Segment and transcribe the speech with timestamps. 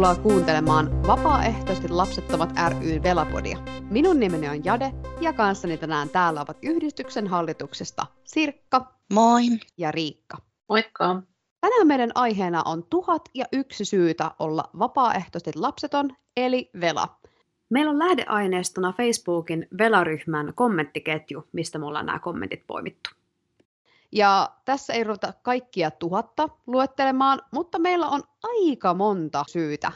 [0.00, 3.58] Tervetuloa kuuntelemaan Vapaaehtoisesti lapsettomat ry Velapodia.
[3.90, 9.42] Minun nimeni on Jade ja kanssani tänään täällä ovat yhdistyksen hallituksesta Sirkka Moi.
[9.78, 10.38] ja Riikka.
[10.68, 11.22] Moikka.
[11.60, 17.18] Tänään meidän aiheena on tuhat ja yksi syytä olla vapaaehtoisesti lapseton, eli Vela.
[17.70, 23.10] Meillä on lähdeaineistona Facebookin Vela-ryhmän kommenttiketju, mistä me ollaan nämä kommentit poimittu.
[24.12, 29.92] Ja tässä ei ruveta kaikkia tuhatta luettelemaan, mutta meillä on aika monta syytä.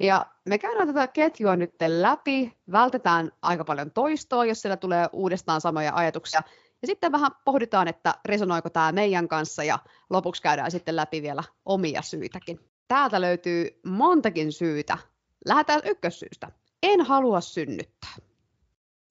[0.00, 5.60] Ja me käydään tätä ketjua nyt läpi, vältetään aika paljon toistoa, jos siellä tulee uudestaan
[5.60, 6.42] samoja ajatuksia.
[6.82, 9.78] Ja sitten vähän pohditaan, että resonoiko tämä meidän kanssa ja
[10.10, 12.60] lopuksi käydään sitten läpi vielä omia syitäkin.
[12.88, 14.98] Täältä löytyy montakin syytä.
[15.46, 16.52] Lähdetään ykkössyystä.
[16.82, 18.14] En halua synnyttää.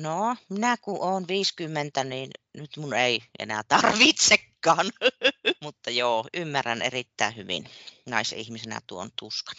[0.01, 4.85] No, minä kun olen 50, niin nyt mun ei enää tarvitsekaan.
[5.63, 7.65] Mutta joo, ymmärrän erittäin hyvin
[8.09, 9.55] naisihmisenä tuon tuskan.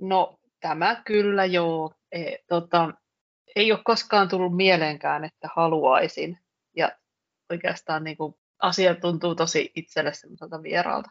[0.00, 1.94] No tämä kyllä joo.
[2.12, 2.94] E, tota,
[3.56, 6.38] ei ole koskaan tullut mieleenkään, että haluaisin.
[6.76, 6.92] Ja
[7.50, 11.10] oikeastaan niin kuin, asia tuntuu tosi itselle semmoiselta vieraalta.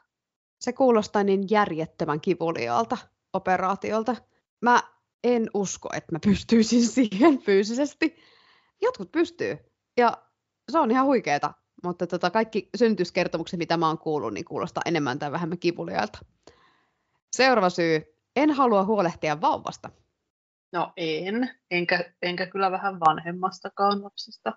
[0.60, 2.98] Se kuulostaa niin järjettömän kivuliaalta
[3.34, 4.16] operaatiolta.
[4.62, 4.84] Mä
[5.24, 8.16] en usko, että mä pystyisin siihen fyysisesti.
[8.84, 9.58] Jotkut pystyy.
[9.98, 10.18] Ja
[10.72, 11.54] se on ihan huikeeta.
[11.84, 16.20] Mutta tota, kaikki synnytyskertomukset, mitä mä oon kuullut, niin kuulostaa enemmän tai vähemmän kivuliaalta.
[17.36, 18.02] Seuraava syy.
[18.36, 19.90] En halua huolehtia vauvasta.
[20.74, 24.54] No en, enkä, enkä kyllä vähän vanhemmastakaan lapsesta.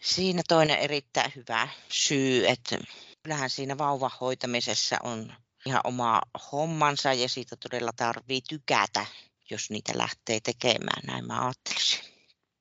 [0.00, 2.78] Siinä toinen erittäin hyvä syy, että
[3.22, 5.32] kyllähän siinä vauvan hoitamisessa on
[5.66, 6.20] ihan oma
[6.52, 9.06] hommansa ja siitä todella tarvii tykätä,
[9.50, 12.09] jos niitä lähtee tekemään, näin mä ajattelisin.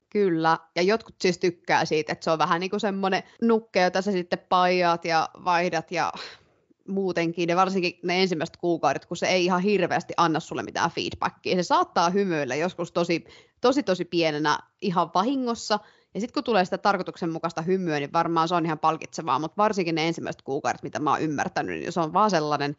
[0.09, 4.01] Kyllä, ja jotkut siis tykkää siitä, että se on vähän niin kuin semmoinen nukke, jota
[4.01, 6.13] sä sitten paijaat ja vaihdat ja
[6.87, 11.55] muutenkin, ja varsinkin ne ensimmäiset kuukaudet, kun se ei ihan hirveästi anna sulle mitään feedbackia.
[11.55, 13.23] Se saattaa hymyillä joskus tosi,
[13.61, 15.79] tosi, tosi pienenä ihan vahingossa,
[16.13, 19.95] ja sitten kun tulee sitä tarkoituksenmukaista hymyä, niin varmaan se on ihan palkitsevaa, mutta varsinkin
[19.95, 22.75] ne ensimmäiset kuukaudet, mitä mä oon ymmärtänyt, niin se on vaan sellainen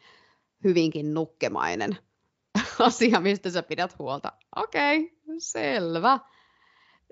[0.63, 1.97] hyvinkin nukkemainen
[2.79, 4.31] asia, mistä sä pidät huolta.
[4.55, 6.19] Okei, okay, selvä.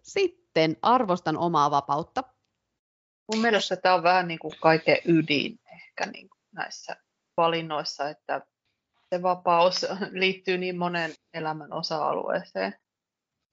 [0.04, 2.24] Sitten arvostan omaa vapautta.
[3.34, 6.96] Mun mielestä tämä on vähän niin kuin kaiken ydin ehkä niin kuin näissä
[7.38, 8.42] valinnoissa, että
[9.10, 12.76] se vapaus liittyy niin monen elämän osa-alueeseen.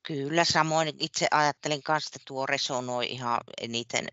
[0.06, 4.06] Kyllä, samoin itse ajattelin kanssa, että tuo resonoi ihan eniten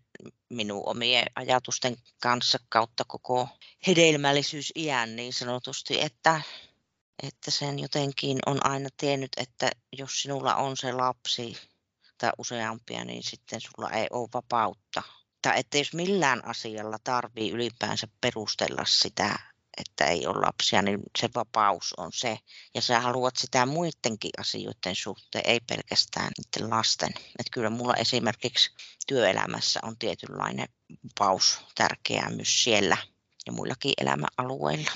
[0.50, 3.48] minun omien ajatusten kanssa kautta koko
[3.86, 6.40] hedelmällisyysiän niin sanotusti, että,
[7.22, 11.56] että sen jotenkin on aina tiennyt, että jos sinulla on se lapsi,
[12.18, 15.02] tai useampia, niin sitten sulla ei ole vapautta.
[15.42, 19.38] Tai että jos millään asialla tarvii ylipäänsä perustella sitä,
[19.76, 22.38] että ei ole lapsia, niin se vapaus on se.
[22.74, 27.10] Ja sä haluat sitä muidenkin asioiden suhteen, ei pelkästään niiden lasten.
[27.16, 28.70] Että kyllä mulla esimerkiksi
[29.06, 30.68] työelämässä on tietynlainen
[31.04, 32.96] vapaus tärkeää myös siellä
[33.46, 34.90] ja muillakin elämäalueilla.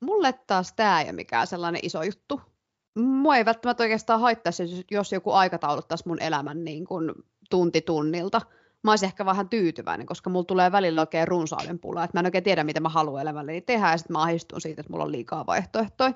[0.00, 2.53] Mulle taas tämä ei ole mikään sellainen iso juttu
[2.94, 7.12] mua ei välttämättä oikeastaan haittaisi, jos joku aikatauluttaisi mun elämän niin kuin
[7.50, 8.40] tunti tunnilta.
[8.82, 12.26] Mä olisin ehkä vähän tyytyväinen, koska mulla tulee välillä oikein runsauden pula, että mä en
[12.26, 15.12] oikein tiedä, mitä mä haluan elämälleni tehdä, ja sitten mä ahdistun siitä, että mulla on
[15.12, 16.12] liikaa vaihtoehtoja.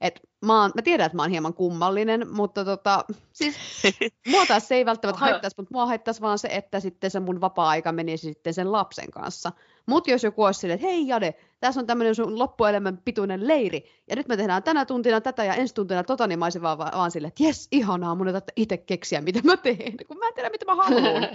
[0.00, 3.56] Et mä, oon, mä tiedän, että mä oon hieman kummallinen, mutta tota, siis
[4.32, 7.40] mua taas se ei välttämättä haittaisi, mutta mua haittaisi vaan se, että sitten se mun
[7.40, 9.52] vapaa-aika menisi sitten sen lapsen kanssa.
[9.86, 13.84] Mutta jos joku olisi silleen, että hei Jade, tässä on tämmöinen sun loppuelämän pituinen leiri,
[14.10, 16.78] ja nyt me tehdään tänä tuntina tätä ja ensi tuntina tota, niin mä olisin vaan,
[16.78, 20.34] vaan silleen, että jes, ihanaa, mun ei itse keksiä, mitä mä teen, kun mä en
[20.34, 21.28] tiedä, mitä mä haluan.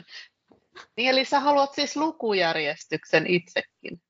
[0.98, 4.02] niin, eli sä haluat siis lukujärjestyksen itsekin?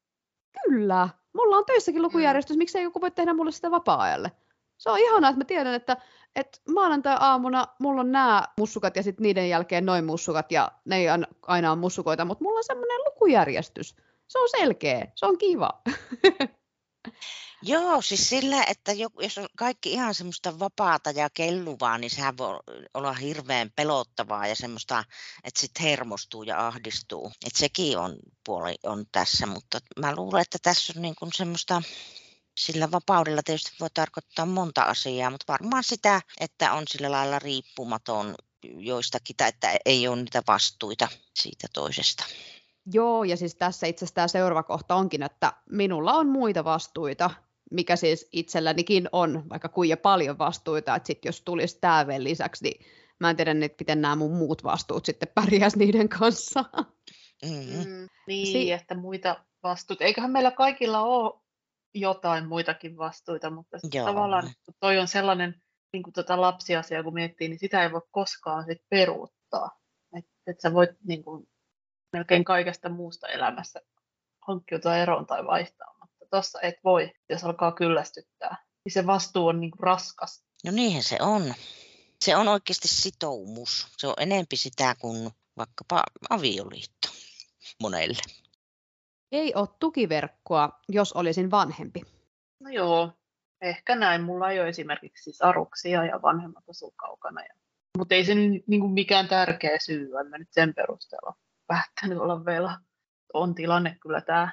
[0.63, 1.09] Kyllä.
[1.33, 4.31] Mulla on töissäkin lukujärjestys, miksi ei joku voi tehdä mulle sitä vapaa-ajalle?
[4.77, 5.97] Se on ihanaa, että mä tiedän, että,
[6.35, 11.05] että maanantai-aamuna mulla on nämä mussukat ja sitten niiden jälkeen noin mussukat ja ne ei
[11.47, 13.95] aina ole mussukoita, mutta mulla on semmoinen lukujärjestys
[14.27, 15.81] se on selkeä, se on kiva.
[17.61, 18.91] Joo, siis sillä, että
[19.21, 22.59] jos on kaikki ihan semmoista vapaata ja kelluvaa, niin sehän voi
[22.93, 25.03] olla hirveän pelottavaa ja semmoista,
[25.43, 27.31] että sitten hermostuu ja ahdistuu.
[27.45, 31.81] Että sekin on puoli on tässä, mutta mä luulen, että tässä on niin kuin semmoista,
[32.57, 38.35] sillä vapaudella tietysti voi tarkoittaa monta asiaa, mutta varmaan sitä, että on sillä lailla riippumaton
[38.77, 42.23] joistakin, tai että ei ole niitä vastuita siitä toisesta.
[42.93, 47.31] Joo, ja siis tässä itse asiassa tämä seuraava kohta onkin, että minulla on muita vastuita,
[47.71, 52.63] mikä siis itsellänikin on, vaikka kuinka paljon vastuita, että sitten jos tulisi tämä vielä lisäksi,
[52.63, 52.85] niin
[53.19, 56.65] mä en tiedä, että miten nämä mun muut vastuut sitten pärjäs niiden kanssa.
[57.45, 57.85] Mm.
[57.85, 60.03] Mm, niin, si- että muita vastuita.
[60.03, 61.44] Eiköhän meillä kaikilla ole
[61.95, 64.05] jotain muitakin vastuita, mutta Joo.
[64.05, 64.49] tavallaan
[64.79, 65.61] toi on sellainen
[65.93, 69.79] niin kuin tota lapsiasiaa kun miettii, niin sitä ei voi koskaan sit peruuttaa.
[70.17, 71.47] Että et sä voit niin kuin,
[72.13, 73.81] melkein kaikesta muusta elämässä
[74.47, 78.65] hankkiutua eroon tai vaihtaa, mutta tuossa et voi, jos alkaa kyllästyttää.
[78.85, 80.43] Niin se vastuu on niin kuin raskas.
[80.65, 81.53] No niinhän se on.
[82.21, 83.87] Se on oikeasti sitoumus.
[83.97, 87.07] Se on enempi sitä kuin vaikkapa avioliitto
[87.81, 88.21] monelle.
[89.31, 92.01] Ei ole tukiverkkoa, jos olisin vanhempi.
[92.59, 93.11] No joo,
[93.61, 94.21] ehkä näin.
[94.23, 97.41] Mulla ei ole esimerkiksi saruksia ja vanhemmat asuu kaukana.
[97.41, 97.53] Ja...
[97.97, 101.35] Mutta ei se nyt niin kuin mikään tärkeä syy, en mä nyt sen perusteella
[101.67, 102.79] päättänyt olla vielä.
[103.33, 104.51] On tilanne kyllä tämä.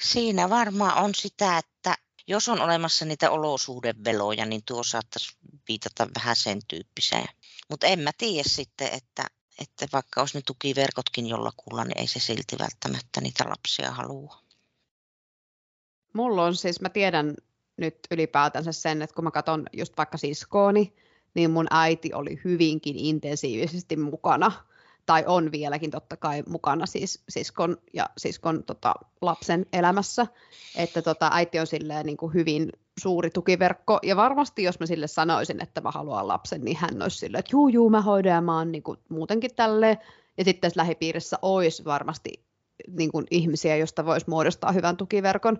[0.00, 1.94] Siinä varmaan on sitä, että
[2.28, 5.36] jos on olemassa niitä olosuhdeveloja, niin tuo saattaisi
[5.68, 7.28] viitata vähän sen tyyppiseen.
[7.70, 9.26] Mutta en mä tiedä sitten, että,
[9.60, 14.38] että vaikka olisi ne tukiverkotkin jollakulla, niin ei se silti välttämättä niitä lapsia halua.
[16.12, 17.34] Mulla on siis, mä tiedän
[17.76, 20.94] nyt ylipäätänsä sen, että kun mä katson just vaikka siskooni,
[21.34, 24.52] niin mun äiti oli hyvinkin intensiivisesti mukana,
[25.06, 30.26] tai on vieläkin totta kai mukana siis siskon ja siskon tota, lapsen elämässä,
[30.76, 35.06] että tota, äiti on silleen niin kuin hyvin suuri tukiverkko, ja varmasti jos mä sille
[35.06, 38.40] sanoisin, että mä haluan lapsen, niin hän olisi silleen, että juu, juu, mä hoidan ja
[38.40, 39.98] mä oon niin kuin muutenkin tälleen,
[40.38, 42.32] ja sitten tässä lähipiirissä olisi varmasti
[42.88, 45.58] niin kuin ihmisiä, joista voisi muodostaa hyvän tukiverkon,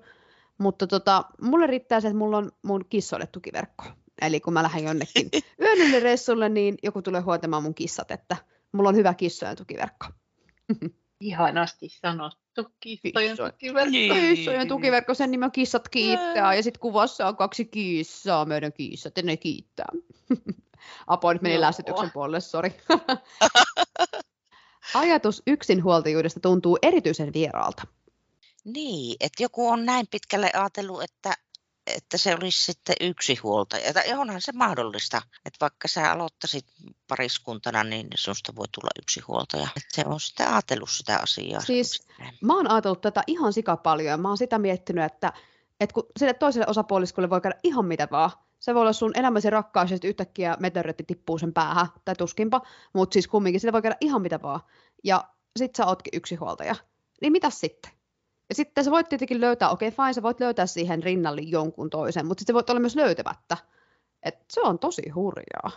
[0.58, 3.84] mutta tota, mulle riittää se, että mulla on mun kissoille tukiverkko.
[4.22, 5.30] Eli kun mä lähden jonnekin
[5.60, 8.36] yön reissulle, niin joku tulee huoltamaan mun kissat, että
[8.72, 10.06] mulla on hyvä kissojen tukiverkko.
[11.20, 12.45] Ihanasti sanottu,
[12.80, 14.14] kissojen Kissojen- tukiverkko.
[14.14, 19.16] Kissojen tukiverkko, sen nimi on Kissat kiittää, ja sitten kuvassa on kaksi kissaa, meidän kissat,
[19.16, 19.88] ja ne kiittää.
[21.06, 22.70] Apo nyt meni lässytyksen puolelle, sori.
[24.94, 27.82] Ajatus yksinhuoltajuudesta tuntuu erityisen vieraalta.
[28.64, 31.34] Niin, että joku on näin pitkälle ajatellut, että,
[31.86, 33.92] että se olisi sitten yksi huoltaja.
[33.92, 36.66] Tai onhan se mahdollista, että vaikka sä aloittaisit
[37.08, 39.68] pariskuntana, niin sinusta voi tulla yksi huoltaja.
[39.76, 41.60] Että se on sitten ajatellut sitä asiaa.
[41.60, 42.06] Siis-.
[42.40, 45.32] Mä oon ajatellut tätä ihan sika paljon ja mä oon sitä miettinyt, että,
[45.80, 48.30] että kun sille toiselle osapuoliskolle voi käydä ihan mitä vaan.
[48.58, 52.60] Se voi olla sun elämäsi rakkaus ja yhtäkkiä meteoriitti tippuu sen päähän, tai tuskinpa,
[52.94, 54.60] mutta siis kumminkin sille voi käydä ihan mitä vaan.
[55.04, 55.24] Ja
[55.58, 56.74] sit sä ootkin yksinhuoltaja.
[57.20, 57.95] Niin mitä sitten?
[58.48, 61.90] Ja sitten sä voit tietenkin löytää, okei okay, fine, sä voit löytää siihen rinnalle jonkun
[61.90, 63.56] toisen, mutta sitten voit olla myös löytämättä.
[64.22, 65.70] Et se on tosi hurjaa.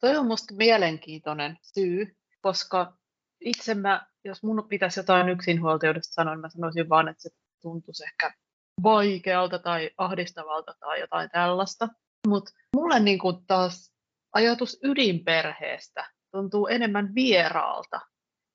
[0.00, 2.98] Toi on musta mielenkiintoinen syy, koska
[3.40, 7.30] itse mä, jos mun pitäisi jotain yksinhuoltajuudesta sanoa, niin mä sanoisin vaan, että se
[7.62, 8.34] tuntuisi ehkä
[8.82, 11.88] vaikealta tai ahdistavalta tai jotain tällaista.
[12.26, 13.92] Mutta mulle niin kuin taas
[14.32, 18.00] ajatus ydinperheestä tuntuu enemmän vieraalta.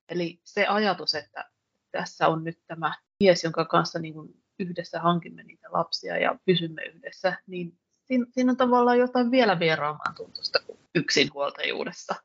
[0.10, 1.50] Eli se ajatus, että
[2.00, 6.82] tässä on nyt tämä mies, jonka kanssa niin kuin yhdessä hankimme niitä lapsia ja pysymme
[6.84, 7.78] yhdessä, niin
[8.08, 12.16] siinä, siinä on tavallaan jotain vielä vieraamaan tuntusta kuin yksinhuoltajuudesta.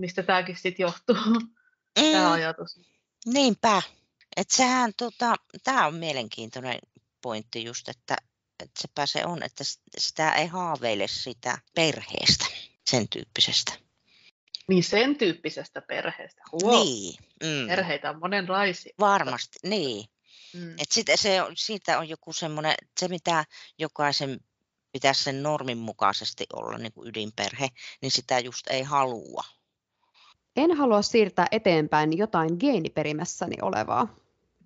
[0.00, 1.16] Mistä tämäkin sitten johtuu,
[2.12, 2.80] tämä Mm, ajatus.
[3.26, 3.82] niinpä.
[4.36, 5.34] Että sehän, tota,
[5.64, 6.78] tämä on mielenkiintoinen
[7.22, 8.16] pointti just, että,
[8.62, 9.64] että sepä se on, että
[9.98, 12.46] sitä ei haaveile sitä perheestä,
[12.90, 13.72] sen tyyppisestä.
[14.70, 16.42] Niin sen tyyppisestä perheestä.
[16.52, 18.94] Huo, Niin, mm, Perheitä on monenlaisia.
[19.00, 20.04] varmasti, niin.
[20.54, 20.72] Mm.
[20.72, 23.44] Et sitä, se on, siitä on joku semmoinen, se mitä
[23.78, 24.40] jokaisen
[24.92, 27.68] pitäisi sen normin mukaisesti olla niin kuin ydinperhe,
[28.02, 29.44] niin sitä just ei halua.
[30.56, 34.16] En halua siirtää eteenpäin jotain geeniperimässäni olevaa.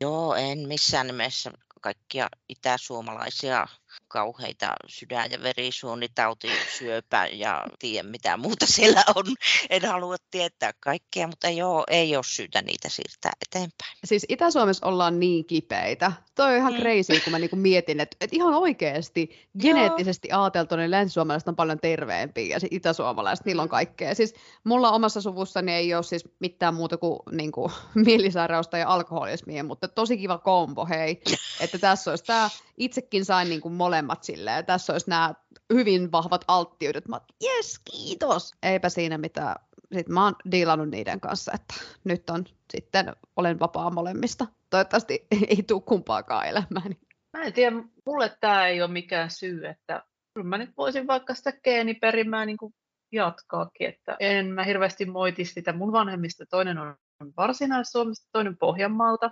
[0.00, 3.66] Joo, en missään nimessä kaikkia itäsuomalaisia
[4.08, 6.48] kauheita sydän- ja verisuonitauti,
[6.78, 9.24] syöpä ja tiedä mitä muuta siellä on.
[9.70, 13.96] En halua tietää kaikkea, mutta joo, ei ole syytä niitä siirtää eteenpäin.
[14.04, 16.12] Siis Itä-Suomessa ollaan niin kipeitä.
[16.34, 16.78] Toi on ihan Mm.
[16.80, 21.78] crazy, kun mä niinku mietin, että, että ihan oikeasti geneettisesti ajateltu, niin länsisuomalaiset on paljon
[21.80, 24.14] terveempiä ja sit itäsuomalaiset, niillä on kaikkea.
[24.14, 24.34] Siis
[24.64, 27.72] mulla omassa suvussani ei ole siis mitään muuta kuin niinku,
[28.06, 31.22] mielisairausta ja alkoholismia, mutta tosi kiva kombo, hei.
[31.60, 35.34] Että tässä olisi tämä, itsekin sain niinku molemmat silleen, tässä olisi nämä
[35.72, 37.08] hyvin vahvat alttiudet.
[37.08, 38.52] Mä yes, kiitos.
[38.62, 39.56] Eipä siinä mitään.
[39.94, 44.46] Sitten mä oon diilannut niiden kanssa, että nyt on sitten, olen vapaa molemmista.
[44.70, 46.98] Toivottavasti ei tule kumpaakaan elämääni.
[47.32, 47.76] Mä en tiedä,
[48.06, 50.02] mulle tämä ei ole mikään syy, että
[50.34, 52.74] kyllä mä nyt voisin vaikka sitä geeniperimää niin kuin
[53.12, 55.72] jatkaakin, että en mä hirveästi moiti sitä.
[55.72, 56.96] Mun vanhemmista toinen on
[57.36, 59.30] varsinais-Suomesta, toinen Pohjanmaalta.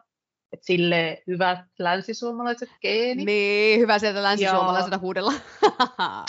[0.53, 3.27] Että silleen hyvät länsisuomalaiset geenit.
[3.27, 5.33] Niin, hyvä sieltä länsisuomalaisena huudella.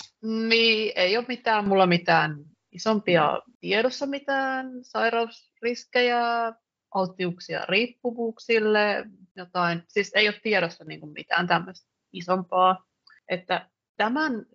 [0.50, 6.54] Niin, ei ole mitään, mulla mitään isompia tiedossa mitään sairausriskejä,
[6.94, 11.90] alttiuksia riippuvuuksille, jotain, siis ei ole tiedossa niin kuin mitään tämmöistä.
[12.14, 12.86] isompaa.
[13.30, 14.46] Että tämän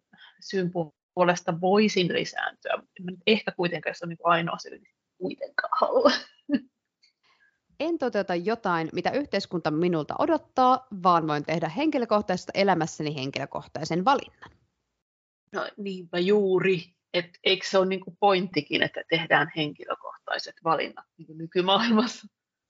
[0.40, 0.70] syyn
[1.14, 6.10] puolesta voisin lisääntyä, mutta ehkä kuitenkaan se on niin ainoa syy, niin kuitenkaan halua.
[7.80, 14.50] En toteuta jotain, mitä yhteiskunta minulta odottaa, vaan voin tehdä henkilökohtaisesta elämässäni henkilökohtaisen valinnan.
[15.52, 16.94] No niinpä juuri.
[17.14, 22.26] Et eikö se ole niin kuin pointtikin, että tehdään henkilökohtaiset valinnat niin kuin nykymaailmassa?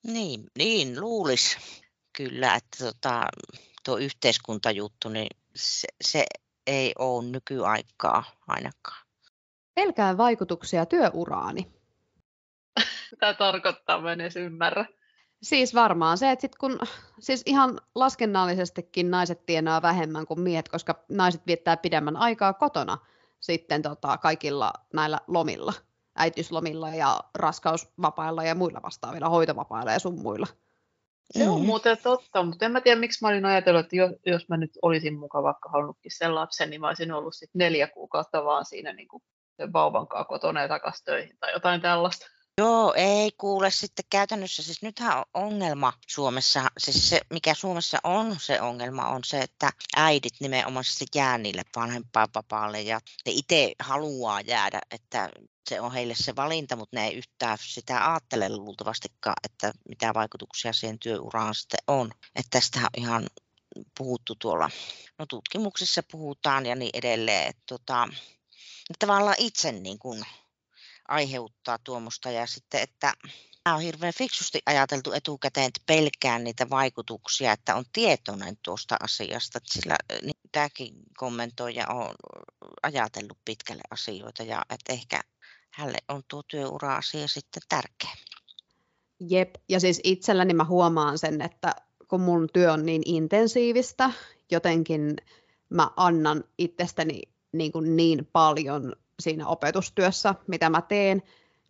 [0.06, 1.58] Niin, niin luulisi
[2.16, 3.26] kyllä, että tota,
[3.84, 6.24] tuo yhteiskuntajuttu, niin se, se
[6.66, 9.06] ei ole nykyaikaa ainakaan.
[9.74, 11.72] Pelkään vaikutuksia työuraani.
[13.10, 14.84] Mitä tarkoittaa, mä en edes ymmärrä.
[15.42, 16.78] Siis varmaan se, että sit kun,
[17.18, 22.98] siis ihan laskennallisestikin naiset tienaa vähemmän kuin miehet, koska naiset viettää pidemmän aikaa kotona
[23.40, 25.72] sitten tota, kaikilla näillä lomilla,
[26.16, 30.46] äitiyslomilla ja raskausvapailla ja muilla vastaavilla, hoitovapailla ja sun muilla.
[31.30, 31.66] Se on mm.
[31.66, 34.70] muuten totta, mutta en mä tiedä, miksi mä olin ajatellut, että jos, jos mä nyt
[34.82, 38.92] olisin mukaan vaikka halunnutkin sen lapsen, niin mä olisin ollut sit neljä kuukautta vaan siinä
[38.92, 39.22] niin kuin
[39.56, 42.26] sen vauvan kanssa kotona ja takaisin töihin tai jotain tällaista.
[42.58, 48.36] Joo, ei kuule sitten käytännössä, siis nythän on ongelma Suomessa, siis se mikä Suomessa on
[48.40, 54.80] se ongelma on se, että äidit nimenomaisesti jää niille vanhempainvapaalle ja ne itse haluaa jäädä,
[54.90, 55.30] että
[55.68, 60.72] se on heille se valinta, mutta ne ei yhtään sitä ajattele luultavastikaan, että mitä vaikutuksia
[60.72, 62.10] siihen työuraan sitten on.
[62.36, 63.26] Että tästä on ihan
[63.98, 64.70] puhuttu tuolla,
[65.18, 68.08] no tutkimuksissa puhutaan ja niin edelleen, että tota,
[68.98, 70.24] tavallaan itse niin kuin
[71.08, 73.12] aiheuttaa tuommoista ja sitten, että
[73.68, 79.58] Tämä on hirveän fiksusti ajateltu etukäteen, että pelkään niitä vaikutuksia, että on tietoinen tuosta asiasta.
[79.64, 82.14] Sillä niin tämäkin kommentoija on
[82.82, 85.20] ajatellut pitkälle asioita ja että ehkä
[85.70, 88.10] hänelle on tuo työura-asia sitten tärkeä.
[89.20, 91.74] Jep, ja siis itselläni mä huomaan sen, että
[92.08, 94.10] kun mun työ on niin intensiivistä,
[94.50, 95.16] jotenkin
[95.70, 97.22] mä annan itsestäni
[97.52, 101.22] niin, kuin niin paljon siinä opetustyössä, mitä mä teen,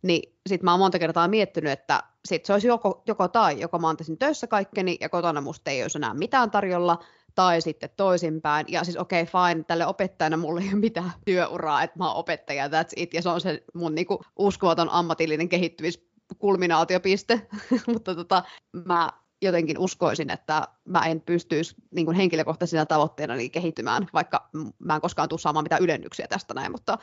[0.02, 3.78] niin sit mä oon monta kertaa miettinyt, että sit se olisi joko, joko tai, joko
[3.78, 6.99] mä antaisin töissä kaikkeni ja kotona musta ei olisi enää mitään tarjolla,
[7.38, 8.67] tai sitten toisinpäin.
[8.69, 12.17] Ja siis okei, okay, fine, tälle opettajana mulla ei ole mitään työuraa, että mä oon
[12.17, 17.49] opettaja, that's it, ja se on se mun niinku uskomaton ammatillinen kehittymiskulminaatiopiste.
[17.93, 18.43] Mutta tota,
[18.87, 24.95] mä jotenkin uskoisin, että mä en pystyisi niin kuin henkilökohtaisena tavoitteena niin kehittymään, vaikka mä
[24.95, 26.99] en koskaan tule saamaan mitään ylennyksiä tästä näin, mutta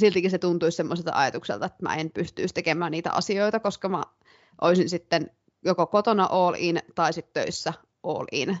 [0.00, 4.02] siltikin se tuntuisi semmoiselta ajatukselta, että mä en pystyisi tekemään niitä asioita, koska mä
[4.60, 5.30] olisin sitten
[5.64, 8.58] joko kotona all in tai sitten töissä all in.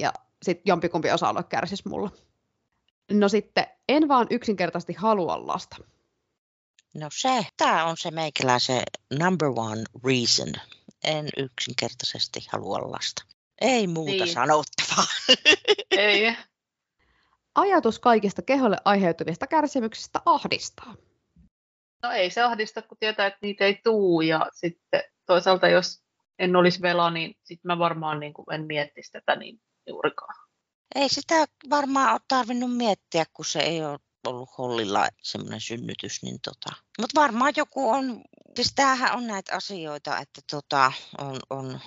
[0.00, 2.10] Ja sitten jompikumpi osa-alue kärsisi mulla.
[3.12, 5.76] No sitten, en vaan yksinkertaisesti halua lasta.
[6.94, 8.82] No se, tämä on se meikäläisen
[9.18, 10.52] number one reason.
[11.04, 13.22] En yksinkertaisesti halua lasta.
[13.60, 14.32] Ei muuta niin.
[14.32, 15.06] sanottavaa.
[15.90, 16.36] Ei.
[17.54, 20.94] Ajatus kaikista keholle aiheutuvista kärsimyksistä ahdistaa.
[22.02, 24.20] No ei se ahdista, kun tietää, että niitä ei tuu.
[24.20, 26.02] Ja sitten toisaalta, jos
[26.38, 30.34] en olisi vela, niin sitten mä varmaan niin kuin en miettisi tätä niin juurikaan.
[30.94, 36.22] Ei sitä varmaan ole tarvinnut miettiä, kun se ei ole ollut hollilla semmoinen synnytys.
[36.22, 36.76] Niin tota.
[37.00, 38.22] Mutta varmaan joku on,
[38.54, 41.80] siis tämähän on näitä asioita, että tota, on, on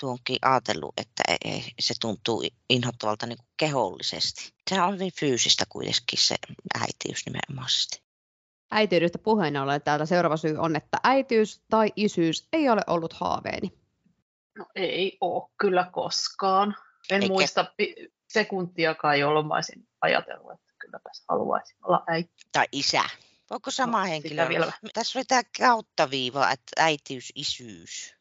[0.00, 4.52] tuonkin ajatellut, että ei, se tuntuu inhottavalta niin kuin kehollisesti.
[4.70, 6.36] Se on hyvin fyysistä kuitenkin se
[6.80, 8.02] äitiys nimenomaisesti.
[8.70, 13.72] Äitiydestä puheen ollen täällä seuraava syy on, että äitiys tai isyys ei ole ollut haaveeni.
[14.58, 16.76] No ei ole kyllä koskaan.
[17.10, 17.32] En Eikä...
[17.32, 17.64] muista
[18.28, 22.34] sekuntiakaan, jolloin mä olisin ajatellut, että kylläpäs haluaisin olla äiti.
[22.52, 23.04] Tai isä.
[23.50, 24.48] Onko sama no, henkilö?
[24.48, 24.72] Vielä.
[24.94, 28.14] Tässä oli tämä kauttaviiva, että äitiys, isyys.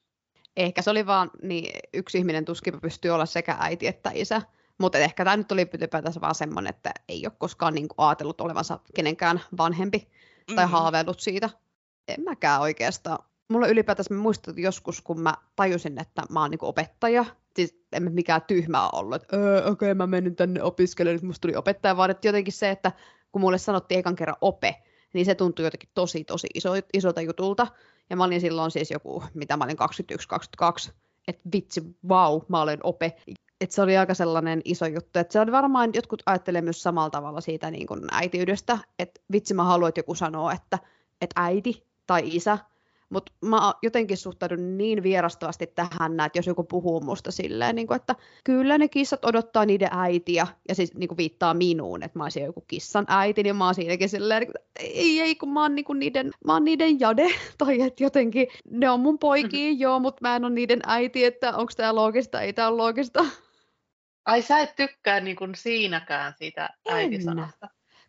[0.57, 4.41] Ehkä se oli vaan niin yksi ihminen tuskin pystyy olla sekä äiti että isä.
[4.77, 8.41] Mutta ehkä tämä nyt oli ylipäätänsä vaan semmoinen, että ei ole koskaan niin kuin ajatellut
[8.41, 10.71] olevansa kenenkään vanhempi tai mm-hmm.
[10.71, 11.49] haaveillut siitä.
[12.07, 13.19] En mäkään oikeastaan.
[13.49, 17.25] Mulla ylipäätänsä mä muistan joskus, kun mä tajusin, että mä oon niin opettaja,
[17.55, 21.23] siis en mä mikään tyhmä ollut, että öö, okei okay, mä menin tänne opiskelemaan, nyt
[21.23, 22.91] musta tuli opettaja, vaan että jotenkin se, että
[23.31, 24.75] kun mulle sanottiin ekan kerran ope,
[25.13, 27.67] niin se tuntui jotenkin tosi tosi iso, isolta jutulta.
[28.09, 29.77] Ja mä olin silloin siis joku, mitä mä olin
[30.89, 30.91] 21-22,
[31.27, 33.15] että vitsi, vau, mä olen ope.
[33.61, 35.19] Et se oli aika sellainen iso juttu.
[35.19, 39.53] Et se oli varmaan, jotkut ajattelee myös samalla tavalla siitä niin kuin äitiydestä, että vitsi
[39.53, 40.79] mä haluan, että joku sanoo, että,
[41.21, 42.57] että äiti tai isä,
[43.09, 47.95] mutta mä jotenkin suhtaudun niin vierastavasti tähän, että jos joku puhuu musta silleen, niin kuin,
[47.95, 52.23] että kyllä ne kissat odottaa niiden äitiä, ja siis niin kuin viittaa minuun, että mä
[52.23, 55.75] olisin joku kissan äiti, niin mä oon siinäkin silleen, että ei, ei, kun mä oon,
[55.75, 59.79] niin kuin niiden, mä oon niiden jade, tai että jotenkin ne on mun poikia, mm-hmm.
[59.79, 63.25] joo, mutta mä en ole niiden äiti, että onko tämä loogista, ei tämä ole loogista.
[64.25, 67.67] Ai sä et tykkää niin kuin siinäkään siitä äitisanasta.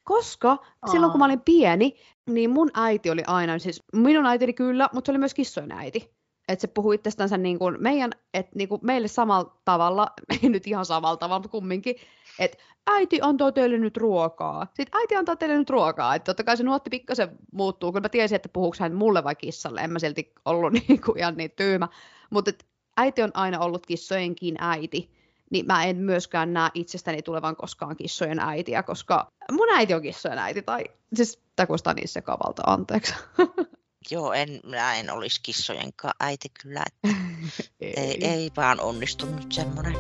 [0.09, 0.91] Koska Aa.
[0.91, 1.97] silloin kun mä olin pieni,
[2.31, 6.19] niin mun äiti oli aina, siis minun äitini kyllä, mutta se oli myös kissojen äiti.
[6.49, 10.07] Että se puhui itsestänsä niin kuin meidän, että niin kuin meille samalla tavalla,
[10.43, 11.97] ei nyt ihan samalla tavalla, mutta kumminkin,
[12.39, 14.67] että äiti antaa teille nyt ruokaa.
[14.67, 16.15] Sitten äiti antaa teille nyt ruokaa.
[16.15, 17.93] Että totta kai se nuotti pikkasen muuttuu.
[17.93, 19.81] Kyllä mä tiesin, että puhuuko hän mulle vai kissalle.
[19.81, 21.89] En mä silti ollut niin kuin ihan niin tyymä.
[22.31, 22.51] Mutta
[22.97, 25.18] äiti on aina ollut kissojenkin äiti
[25.51, 30.39] niin mä en myöskään näe itsestäni tulevan koskaan kissojen äitiä, koska mun äiti on kissojen
[30.39, 33.15] äiti, tai siis tämä kuulostaa niin sekavalta, anteeksi.
[34.11, 37.19] Joo, en, mä en olisi kissojenkaan äiti kyllä, että
[37.81, 37.95] ei.
[37.97, 39.95] ei, ei vaan onnistunut semmoinen.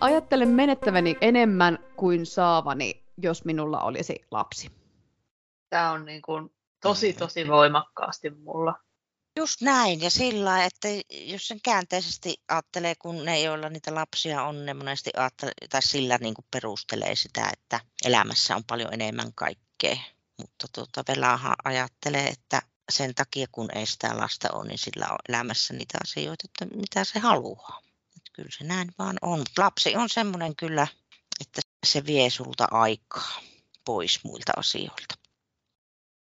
[0.00, 4.70] Ajattelen menettäväni enemmän kuin saavani, jos minulla olisi lapsi.
[5.70, 6.50] Tämä on niin kuin
[6.82, 8.74] tosi, tosi voimakkaasti mulla.
[9.38, 14.66] Just näin, ja sillä että jos sen käänteisesti ajattelee, kun ne, joilla niitä lapsia on,
[14.66, 15.10] ne monesti
[15.70, 19.96] tai sillä niin kuin perustelee sitä, että elämässä on paljon enemmän kaikkea.
[20.38, 22.62] Mutta tuota, Velahan ajattelee, että
[22.92, 27.04] sen takia, kun ei sitä lasta ole, niin sillä on elämässä niitä asioita, että mitä
[27.04, 27.80] se haluaa.
[28.16, 29.42] Että kyllä se näin vaan on.
[29.58, 30.86] Lapsi on semmoinen kyllä,
[31.40, 33.40] että se vie sulta aikaa
[33.84, 35.14] pois muilta asioilta.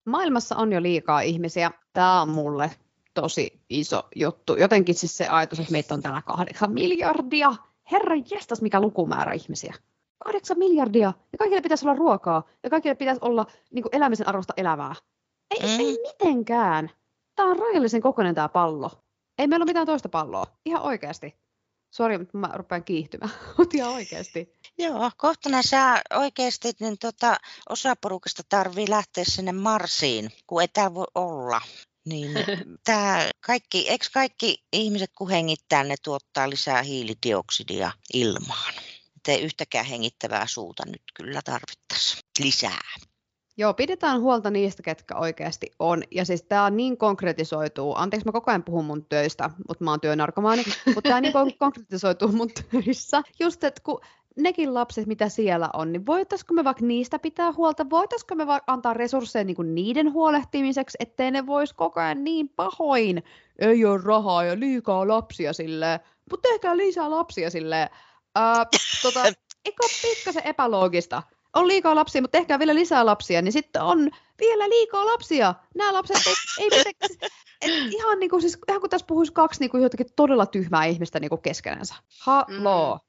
[0.06, 1.70] Maailmassa on jo liikaa ihmisiä.
[1.92, 2.76] Tämä on mulle
[3.20, 4.56] tosi iso juttu.
[4.56, 7.54] Jotenkin siis se ajatus, että meitä on täällä kahdeksan miljardia.
[7.92, 9.74] Herra jestas, mikä lukumäärä ihmisiä.
[10.24, 11.12] Kahdeksan miljardia.
[11.32, 12.42] Ja kaikille pitäisi olla ruokaa.
[12.62, 14.94] Ja kaikille pitäisi olla niin kuin elämisen arvosta elävää.
[15.50, 15.80] Ei, mm.
[15.80, 16.90] ei mitenkään.
[17.36, 18.90] Tämä on rajallisen kokoinen tämä pallo.
[19.38, 20.46] Ei meillä ole mitään toista palloa.
[20.64, 21.34] Ihan oikeasti.
[21.90, 23.32] Sori, mutta mä rupean kiihtymään.
[23.58, 24.52] Mutta ihan oikeasti.
[24.78, 27.36] Joo, kohtana sä oikeasti, niin tota,
[27.68, 31.60] osa porukasta tarvii lähteä sinne Marsiin, kun ei täällä voi olla.
[32.06, 32.30] Niin,
[32.84, 38.74] tää kaikki, eikö kaikki ihmiset kun hengittää, ne tuottaa lisää hiilidioksidia ilmaan?
[39.28, 42.80] Ei yhtäkään hengittävää suuta nyt kyllä tarvittaisiin lisää.
[43.58, 46.02] Joo, pidetään huolta niistä, ketkä oikeasti on.
[46.10, 47.94] Ja siis tämä on niin konkretisoituu.
[47.96, 50.64] Anteeksi, mä koko ajan puhun mun töistä, mutta mä oon työnarkomaani.
[50.86, 53.22] mutta tämä niin konkretisoituu mun töissä.
[53.40, 54.00] Just, että kun
[54.36, 58.72] nekin lapset, mitä siellä on, niin voitaisiko me vaikka niistä pitää huolta, voitaisiko me vaikka
[58.72, 63.22] antaa resursseja niin kuin niiden huolehtimiseksi, ettei ne vois koko ajan niin pahoin,
[63.58, 67.90] ei ole rahaa ja liikaa lapsia sille, mutta tehkää lisää lapsia sille.
[68.34, 68.66] Ää,
[69.02, 69.24] tota,
[69.64, 71.22] eikö ole pikkasen epäloogista?
[71.54, 75.54] On liikaa lapsia, mutta tehkää vielä lisää lapsia, niin sitten on vielä liikaa lapsia.
[75.74, 77.10] Nämä lapset ei, ei mitenkään,
[77.62, 80.84] et ihan, niin kuin, siis, ihan kun tässä puhuisi kaksi niin kuin jotakin todella tyhmää
[80.84, 81.94] ihmistä niin kuin keskenänsä.
[82.20, 82.94] Haloo.
[82.94, 83.06] Mm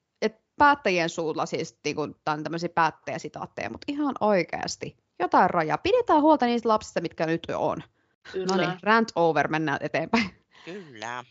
[0.57, 5.77] päättäjien suulla siis, niin kuin, tämä on tämmöisiä päättäjäsitaatteja, mutta ihan oikeasti jotain rajaa.
[5.77, 7.83] Pidetään huolta niistä lapsista, mitkä nyt jo on.
[8.49, 10.29] No niin, rant over, mennään eteenpäin.
[10.65, 11.23] Kyllä.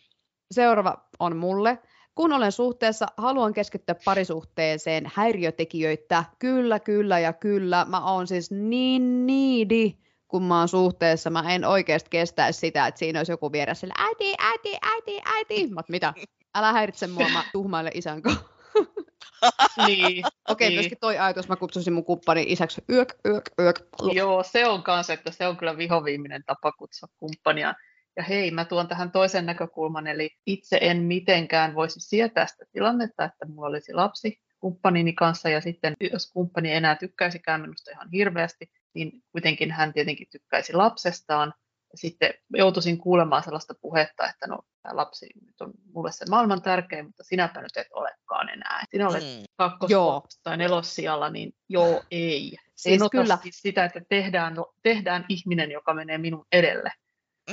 [0.51, 1.79] Seuraava on mulle.
[2.15, 6.25] Kun olen suhteessa, haluan keskittyä parisuhteeseen häiriötekijöitä.
[6.39, 7.87] Kyllä, kyllä ja kyllä.
[7.89, 9.97] Mä oon siis niin niidi,
[10.29, 11.31] kun mä oon suhteessa.
[11.31, 15.67] Mä en oikeasti kestäisi sitä, että siinä olisi joku vieressä äiti, äiti, äiti, äiti.
[15.67, 16.15] Mä mitä?
[16.55, 18.56] Älä häiritse mua, mä tuhmaille isän kanssa
[19.87, 20.25] niin.
[20.27, 20.75] Okei, okay, niin.
[20.75, 23.81] myöskin toi ajatus, mä kutsusin mun kumppani isäksi yök, yök, yök.
[24.13, 27.75] Joo, se on kanssa, että se on kyllä vihoviiminen tapa kutsua kumppania.
[28.17, 33.25] Ja hei, mä tuon tähän toisen näkökulman, eli itse en mitenkään voisi sietää sitä tilannetta,
[33.25, 38.71] että mulla olisi lapsi kumppanini kanssa, ja sitten jos kumppani enää tykkäisikään minusta ihan hirveästi,
[38.95, 41.55] niin kuitenkin hän tietenkin tykkäisi lapsestaan,
[41.97, 47.07] sitten joutuisin kuulemaan sellaista puhetta, että no tämä lapsi nyt on mulle se maailman tärkein,
[47.07, 48.85] mutta sinäpä nyt et olekaan enää.
[48.91, 49.45] Sinä olet mm.
[49.57, 52.57] kakkos- tai nelossijalla, niin joo, ei.
[52.75, 53.39] Siis ei kyllä.
[53.43, 56.93] Siis sitä, että tehdään, tehdään ihminen, joka menee minun edelle.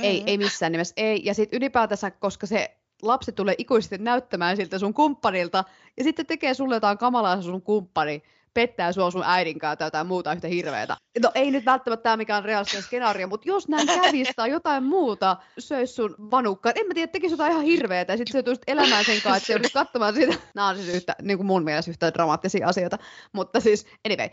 [0.02, 0.28] Ei, mm.
[0.28, 1.20] ei missään nimessä, ei.
[1.24, 5.64] Ja sitten ylipäätänsä, koska se lapsi tulee ikuisesti näyttämään siltä sun kumppanilta,
[5.96, 8.22] ja sitten tekee sulle jotain kamalaa sun kumppani,
[8.54, 10.96] pettää sua sun äidin kanssa tai jotain muuta yhtä hirveätä.
[11.22, 15.36] No ei nyt välttämättä tämä mikään realistinen skenaario, mutta jos näin kävisi tai jotain muuta,
[15.58, 16.72] söis sun vanukkaa.
[16.76, 19.68] En mä tiedä, tekisi jotain ihan hirveätä ja sitten se tulisit elämään sen kanssa, että
[19.68, 20.34] se katsomaan sitä.
[20.54, 22.98] Nämä on siis yhtä, niin kuin mun mielestä yhtä dramaattisia asioita.
[23.32, 24.28] Mutta siis, anyway,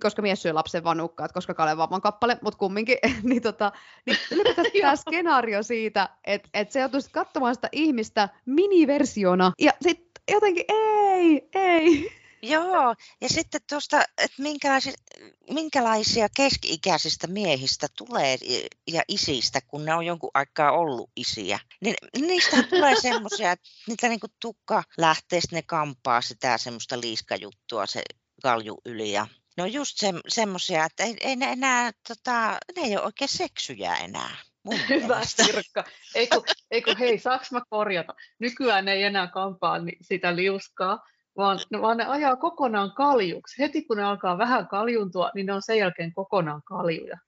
[0.00, 3.72] koska mies syö lapsen vanukkaat, koska Kale on kappale, mutta kumminkin, niin, tota,
[4.06, 4.18] niin
[4.80, 11.48] tämä skenaario siitä, että, että se joutuisi katsomaan sitä ihmistä miniversiona ja sitten jotenkin ei,
[11.54, 12.12] ei.
[12.42, 14.92] Joo, ja sitten tuosta, että minkälaisia,
[15.50, 18.38] minkälaisia keski-ikäisistä miehistä tulee
[18.86, 24.08] ja isistä, kun ne on jonkun aikaa ollut isiä, niin niistä tulee semmoisia, että niitä
[24.08, 28.02] niin tukka lähtee, ne kampaa sitä semmoista liiskajuttua se
[28.42, 32.82] kalju yli ja ne on just se, semmoisia, että ei, ei ne enää, tota, ne
[32.82, 34.36] ei ole oikein seksyjä enää.
[34.88, 35.24] Hyvä.
[35.24, 35.84] Sirkka.
[36.14, 38.14] Eiku, eiku, hei, saaks mä korjata?
[38.38, 40.98] Nykyään ei enää kampaa ni- sitä liuskaa,
[41.36, 43.62] vaan, vaan ne ajaa kokonaan kaljuksi.
[43.62, 47.18] Heti kun ne alkaa vähän kaljuntua, niin ne on sen jälkeen kokonaan kaljuja.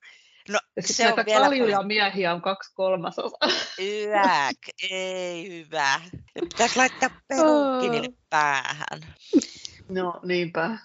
[0.49, 3.49] No, Ja se on näitä vielä kaljuja miehiä on kaksi kolmasosaa.
[3.81, 4.59] Yäk,
[4.91, 6.01] ei hyvä.
[6.41, 9.01] Pitäisi laittaa perukki niille päähän.
[9.89, 10.79] No niinpä.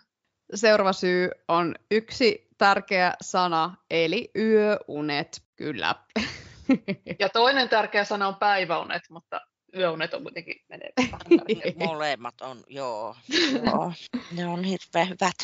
[0.55, 5.43] Seuraava syy on yksi tärkeä sana, eli yöunet.
[5.55, 5.95] Kyllä.
[7.19, 9.41] Ja toinen tärkeä sana on päiväunet, mutta
[9.77, 11.77] yöunet on kuitenkin menee vähän tärkeämmin.
[11.79, 13.15] Ne molemmat on, joo.
[13.65, 13.93] joo.
[14.31, 15.36] Ne on hirveän hyvät.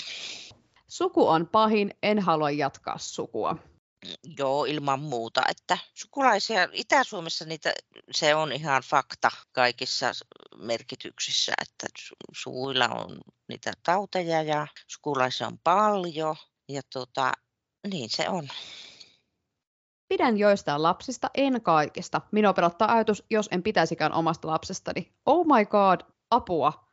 [0.87, 3.55] Suku on pahin, en halua jatkaa sukua.
[4.37, 7.73] Joo, ilman muuta, että sukulaisia Itä-Suomessa niitä,
[8.11, 10.11] se on ihan fakta kaikissa
[10.57, 16.35] merkityksissä, että su- suvuilla on niitä tauteja ja sukulaisia on paljon
[16.69, 17.31] ja tota,
[17.91, 18.47] niin se on.
[20.09, 22.21] Pidän joistain lapsista, en kaikista.
[22.31, 25.11] Minua pelottaa ajatus, jos en pitäisikään omasta lapsestani.
[25.25, 26.89] Oh my god, apua.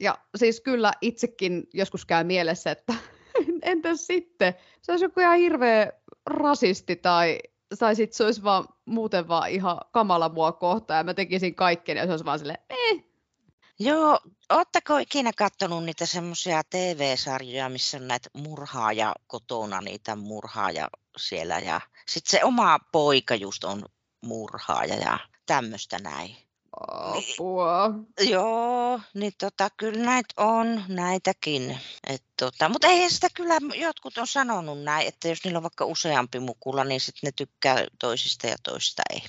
[0.00, 2.94] Ja siis kyllä itsekin joskus käy mielessä, että
[3.62, 4.54] entäs sitten?
[4.82, 5.92] Se olisi joku ihan hirveä
[6.26, 7.38] rasisti tai,
[7.78, 11.98] tai sitten se olisi vaan muuten vaan ihan kamala mua kohtaan ja mä tekisin kaikkeen
[11.98, 13.04] ja se olisi vaan silleen, eh.
[13.80, 14.18] Joo,
[14.52, 21.80] ootteko ikinä katsonut niitä semmoisia TV-sarjoja, missä on näitä murhaaja kotona, niitä murhaaja siellä ja
[22.08, 23.84] sitten se oma poika just on
[24.24, 26.36] murhaaja ja tämmöistä näin.
[26.80, 27.90] Apua.
[28.20, 31.80] Joo, niin tota, kyllä näitä on, näitäkin.
[32.06, 35.84] Et tota, mutta ei sitä kyllä, jotkut on sanonut näin, että jos niillä on vaikka
[35.84, 39.22] useampi mukula, niin sitten ne tykkää toisista ja toisista ei.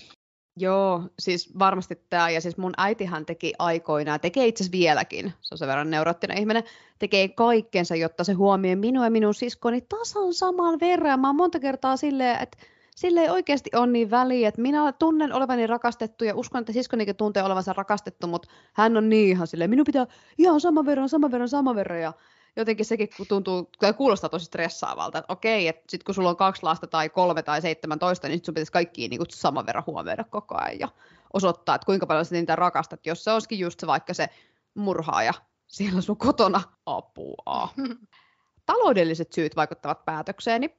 [0.59, 5.53] Joo, siis varmasti tämä, ja siis mun äitihän teki aikoinaan, tekee itse asiassa vieläkin, se
[5.53, 6.63] on sen verran neuroottinen ihminen,
[6.99, 11.19] tekee kaikkensa, jotta se huomioi minua ja minun siskoni tasan saman verran.
[11.19, 12.57] Mä oon monta kertaa silleen, että
[12.95, 17.15] sille ei oikeasti ole niin väliä, että minä tunnen olevani rakastettu ja uskon, että siskonikin
[17.15, 21.31] tuntee olevansa rakastettu, mutta hän on niin ihan silleen, minun pitää ihan saman verran, saman
[21.31, 22.13] verran, saman verran ja
[22.55, 26.63] jotenkin sekin tuntuu, tai kuulostaa tosi stressaavalta, että okei, että sitten kun sulla on kaksi
[26.63, 30.23] lasta tai kolme tai 17, niin sit sun pitäisi kaikki niin kuin saman verran huomioida
[30.23, 30.87] koko ajan ja
[31.33, 34.29] osoittaa, että kuinka paljon sä niitä rakastat, jos se olisikin just se vaikka se
[34.73, 35.33] murhaaja
[35.67, 37.69] siellä sun kotona apua.
[38.65, 40.69] Taloudelliset syyt vaikuttavat päätökseeni.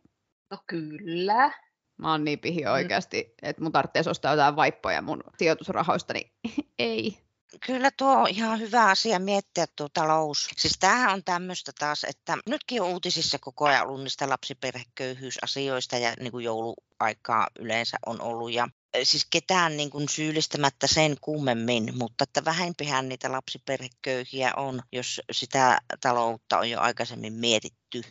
[0.50, 1.52] No kyllä.
[1.96, 6.32] Mä oon niin pihi oikeasti, että mun tarvitsisi ostaa jotain vaippoja mun sijoitusrahoista, niin
[6.78, 7.29] ei.
[7.66, 10.48] Kyllä tuo on ihan hyvä asia miettiä tuo talous.
[10.56, 16.14] Siis tämähän on tämmöistä taas, että nytkin on uutisissa koko ajan ollut niistä lapsiperheköyhyysasioista ja
[16.20, 18.52] niin kuin jouluaikaa yleensä on ollut.
[18.52, 24.82] Ja eh, siis ketään niin kuin syyllistämättä sen kummemmin, mutta että vähempihän niitä lapsiperheköyhiä on,
[24.92, 28.02] jos sitä taloutta on jo aikaisemmin mietitty.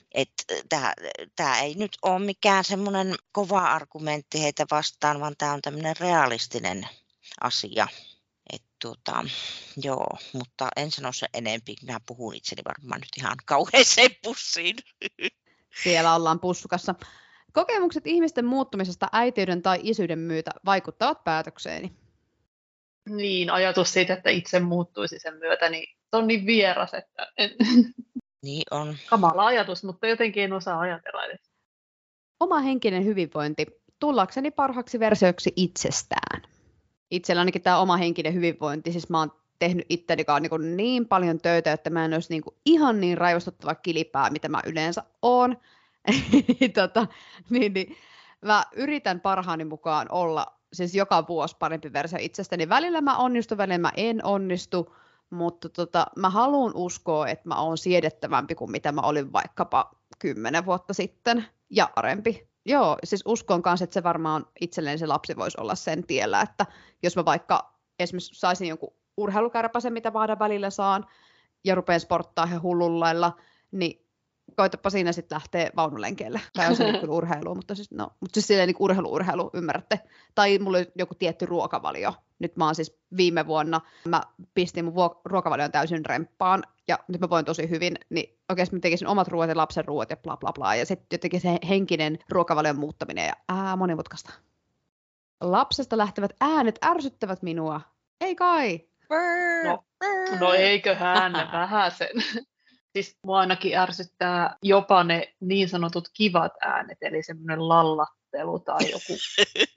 [1.36, 6.88] Tämä ei nyt ole mikään semmoinen kova argumentti heitä vastaan, vaan tämä on tämmöinen realistinen
[7.42, 7.88] asia.
[8.82, 9.26] Tuota,
[9.84, 11.76] joo, mutta en sano se enempi.
[11.82, 14.76] Minä puhun itseni varmaan nyt ihan kauheeseen pussiin.
[15.84, 16.96] Siellä ollaan pussukassa.
[17.54, 21.94] Kokemukset ihmisten muuttumisesta äitiyden tai isyyden myötä vaikuttavat päätökseeni.
[23.10, 27.50] Niin, ajatus siitä, että itse muuttuisi sen myötä, niin se on niin vieras, että en,
[28.44, 28.96] Niin on.
[29.10, 31.52] kamala ajatus, mutta jotenkin en osaa ajatella edes.
[32.40, 33.66] Oma henkinen hyvinvointi
[34.00, 36.49] tullakseni parhaaksi versioksi itsestään.
[37.12, 41.74] Itsellä ainakin tämä oma henkinen hyvinvointi, siis mä oon tehnyt itteni niin, niin paljon töitä,
[41.74, 45.58] että mä en olisi niin kuin ihan niin raivostuttava kilipää, mitä mä yleensä oon.
[46.74, 47.08] tota,
[47.50, 47.96] niin, niin,
[48.42, 52.70] mä yritän parhaani mukaan olla siis joka vuosi parempi versio itsestäni.
[52.70, 54.96] Välillä mä onnistun, välillä mä en onnistu,
[55.30, 60.66] mutta tota, mä haluan uskoa, että mä oon siedettävämpi kuin mitä mä olin vaikkapa kymmenen
[60.66, 62.49] vuotta sitten ja parempi.
[62.70, 66.66] Joo, siis uskon kanssa, että se varmaan itselleen se lapsi voisi olla sen tiellä, että
[67.04, 71.06] jos mä vaikka esimerkiksi saisin jonkun urheilukärpäsen, mitä vaan välillä saan,
[71.64, 73.38] ja rupean sporttaa ihan hullullailla,
[73.72, 74.09] niin
[74.56, 76.42] koitapa siinä sitten lähteä vaunulenkeille.
[76.54, 80.00] Tai on se kyllä urheilu, mutta siis, no, mutta siis silleen niin urheilu-urheilu, ymmärrätte.
[80.36, 82.14] Tai mulla on joku tietty ruokavalio.
[82.40, 84.22] Nyt mä oon siis viime vuonna, mä
[84.54, 84.94] pistin mun
[85.26, 89.50] ruokavalion täysin remppaan, ja nyt mä voin tosi hyvin, niin oikeasti mä tekisin omat ruoat
[89.50, 93.34] ja lapsen ruoat ja bla bla bla, ja sitten jotenkin se henkinen ruokavalion muuttaminen, ja
[93.50, 94.34] ää, monimutkaista.
[95.42, 97.82] Lapsesta lähtevät äänet ärsyttävät minua.
[98.22, 98.90] Ei kai.
[99.64, 99.84] No,
[100.40, 102.10] no eiköhän vähän sen.
[102.94, 109.14] Siis mua ainakin ärsyttää jopa ne niin sanotut kivat äänet, eli semmoinen lallattelu tai joku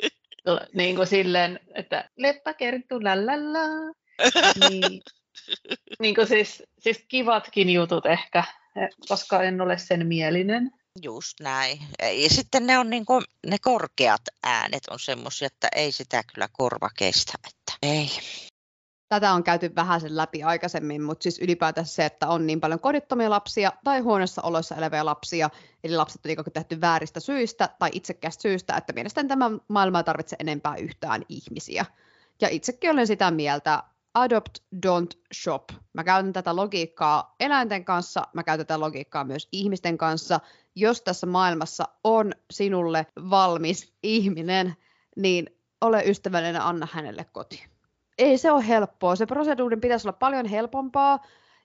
[0.75, 3.59] niin kuin silleen, että leppä kerttu lällällä.
[4.71, 5.03] Niin,
[6.01, 8.45] niin kuin siis, siis kivatkin jutut ehkä,
[9.09, 10.71] koska en ole sen mielinen.
[11.03, 11.79] Just näin.
[12.03, 16.49] Ja sitten ne on niin kuin, ne korkeat äänet on semmoisia, että ei sitä kyllä
[16.53, 17.33] korva kestä.
[17.47, 18.11] Että ei.
[19.13, 22.81] Tätä on käyty vähän sen läpi aikaisemmin, mutta siis ylipäätään se, että on niin paljon
[22.81, 25.51] kodittomia lapsia tai huonossa oloissa eläviä lapsia,
[25.85, 30.37] eli lapset on tehty vääristä syistä tai itsekästä syystä, että mielestäni tämä maailma ei tarvitse
[30.39, 31.87] enempää yhtään ihmisiä.
[32.41, 33.83] Ja itsekin olen sitä mieltä,
[34.15, 35.65] adopt, don't shop.
[35.93, 40.41] Mä käytän tätä logiikkaa eläinten kanssa, mä käytän tätä logiikkaa myös ihmisten kanssa.
[40.75, 44.77] Jos tässä maailmassa on sinulle valmis ihminen,
[45.17, 45.47] niin
[45.81, 47.72] ole ystävällinen, anna hänelle koti.
[48.23, 49.17] Ei se ole helppoa.
[49.17, 51.19] Se proseduurin pitäisi olla paljon helpompaa,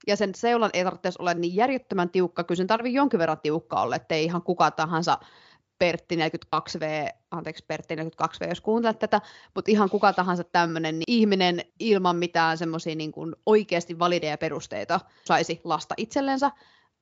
[0.08, 2.44] ja sen seulan ei tarvitse olla niin järjettömän tiukka.
[2.44, 5.20] Kyllä sen tarvii jonkin verran tiukka olla, ettei ihan kuka tahansa
[5.80, 9.22] Pertti 42V, anteeksi Pertti 42V, jos kuuntelet tätä,
[9.56, 13.14] mutta ihan kuka tahansa tämmöinen niin ihminen ilman mitään semmoisia niin
[13.46, 16.52] oikeasti valideja perusteita saisi lasta itsellensä.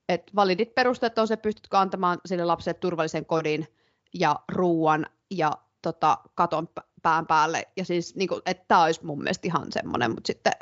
[0.10, 3.68] Et validit perusteet on se, pystytkö antamaan sille lapselle turvallisen kodin
[4.14, 6.70] ja ruuan ja tota, katon
[7.06, 7.68] pään päälle.
[7.78, 10.54] Ja siis, niin kuin, että tämä olisi mun mielestä ihan semmoinen, mutta sitten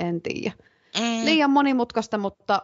[0.00, 0.52] en tiedä.
[1.00, 1.24] Mm.
[1.24, 2.62] Liian monimutkaista, mutta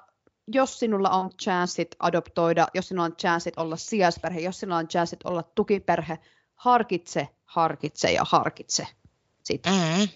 [0.49, 5.21] jos sinulla on chanssit adoptoida, jos sinulla on chanssit olla sijaisperhe, jos sinulla on chanssit
[5.25, 6.19] olla tukiperhe,
[6.55, 8.87] harkitse, harkitse ja harkitse
[9.43, 9.71] sitä.
[9.71, 10.09] Mm.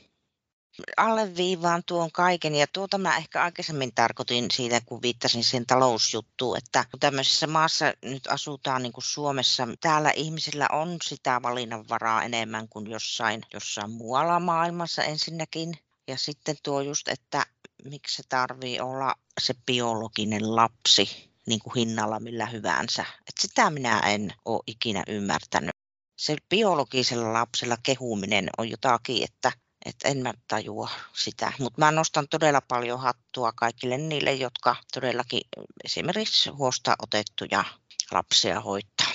[0.96, 6.84] Alleviivaan tuon kaiken ja tuota mä ehkä aikaisemmin tarkoitin siitä, kun viittasin sen talousjuttuun, että
[6.90, 12.90] kun tämmöisessä maassa nyt asutaan niin kuin Suomessa, täällä ihmisillä on sitä valinnanvaraa enemmän kuin
[12.90, 15.78] jossain, jossain muualla maailmassa ensinnäkin.
[16.08, 17.46] Ja sitten tuo just, että
[17.84, 23.04] miksi se tarvii olla se biologinen lapsi niin kuin hinnalla millä hyvänsä.
[23.28, 25.76] Et sitä minä en ole ikinä ymmärtänyt.
[26.16, 29.52] Se biologisella lapsella kehuminen on jotakin, että
[29.84, 31.52] et en mä tajua sitä.
[31.60, 35.42] Mutta mä nostan todella paljon hattua kaikille niille, jotka todellakin
[35.84, 37.64] esimerkiksi huosta otettuja
[38.12, 39.12] lapsia hoitaa.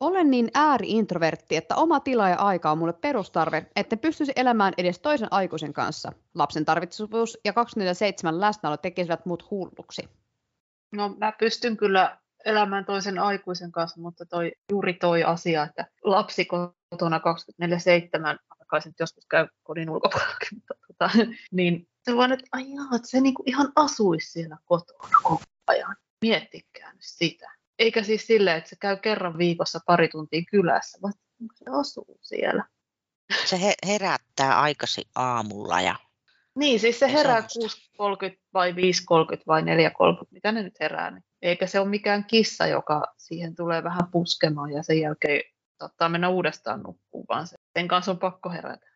[0.00, 4.98] Olen niin ääri-introvertti, että oma tila ja aika on mulle perustarve, että pystyisi elämään edes
[4.98, 6.12] toisen aikuisen kanssa.
[6.34, 10.08] Lapsen tarvitsevuus ja 24-7 läsnäolo tekisivät mut hulluksi.
[10.92, 16.44] No mä pystyn kyllä elämään toisen aikuisen kanssa, mutta toi, juuri toi asia, että lapsi
[16.44, 17.22] kotona 24-7,
[18.72, 21.10] kai se nyt joskus käy kodin ulkopuolella, mutta tota,
[21.50, 25.96] niin se vaan, että ai jaa, että se niinku ihan asuisi siellä kotona koko ajan.
[26.22, 27.52] Miettikää sitä.
[27.78, 31.14] Eikä siis silleen, että se käy kerran viikossa pari tuntia kylässä, vaan
[31.54, 32.64] se asuu siellä.
[33.44, 35.96] Se herättää aikasi aamulla ja
[36.54, 37.46] niin, siis se herää 6.30
[38.54, 38.76] vai 5.30
[39.46, 39.66] vai 4.30,
[40.30, 41.10] mitä ne nyt herää.
[41.10, 41.24] Niin.
[41.42, 45.42] Eikä se ole mikään kissa, joka siihen tulee vähän puskemaan ja sen jälkeen
[45.78, 48.86] saattaa mennä uudestaan nukkuun, vaan se, sen kanssa on pakko herätä.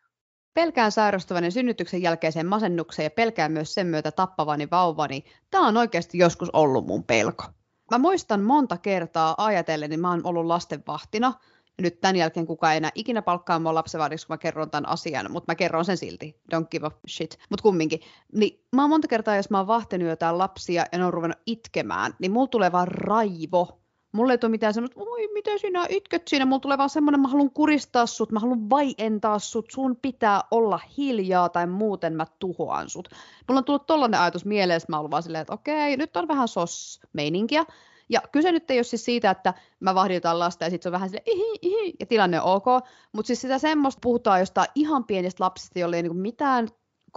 [0.53, 5.23] Pelkään sairastavani synnytyksen jälkeiseen masennukseen ja pelkään myös sen myötä tappavani vauvani.
[5.51, 7.43] Tämä on oikeasti joskus ollut mun pelko.
[7.91, 11.33] Mä muistan monta kertaa ajatellen, niin mä oon ollut lastenvahtina.
[11.81, 15.31] Nyt tämän jälkeen kukaan ei enää ikinä palkkaa mua lapsenvahdiksi, kun mä kerron tämän asian,
[15.31, 16.41] mutta mä kerron sen silti.
[16.55, 17.37] Don't give a shit.
[17.49, 17.99] Mutta kumminkin.
[18.33, 21.39] Niin mä oon monta kertaa, jos mä oon vahtinut jotain lapsia ja ne on ruvennut
[21.45, 23.81] itkemään, niin mulla tulee vaan raivo
[24.17, 27.27] Mulle ei tule mitään semmoista, oi mitä sinä itket siinä, mulla tulee vaan semmoinen, mä
[27.27, 32.89] haluan kuristaa sut, mä haluan vaientaa sut, sun pitää olla hiljaa tai muuten mä tuhoan
[32.89, 33.09] sut.
[33.47, 36.27] Mulla on tullut tollainen ajatus mieleen, että mä ollut vaan silleen, että okei, nyt on
[36.27, 37.65] vähän sos-meininkiä.
[38.09, 40.93] Ja kyse nyt ei ole siis siitä, että mä vahditaan lasta ja sitten se on
[40.93, 42.65] vähän silleen, ihi, ihi, ja tilanne on ok,
[43.11, 46.67] mutta siis sitä semmoista puhutaan jostain ihan pienistä lapsista, joilla ei niinku mitään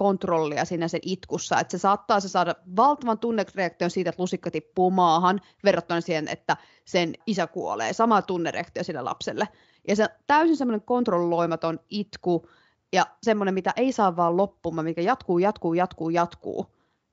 [0.01, 4.91] kontrollia siinä sen itkussa, että se saattaa se saada valtavan tunnereaktion siitä, että lusikka tippuu
[4.91, 7.93] maahan verrattuna siihen, että sen isä kuolee.
[7.93, 9.49] Sama tunnereaktio sille lapselle.
[9.89, 12.49] Ja se täysin semmoinen kontrolloimaton itku
[12.93, 16.67] ja semmoinen, mitä ei saa vaan loppumaan, mikä jatkuu, jatkuu, jatkuu, jatkuu.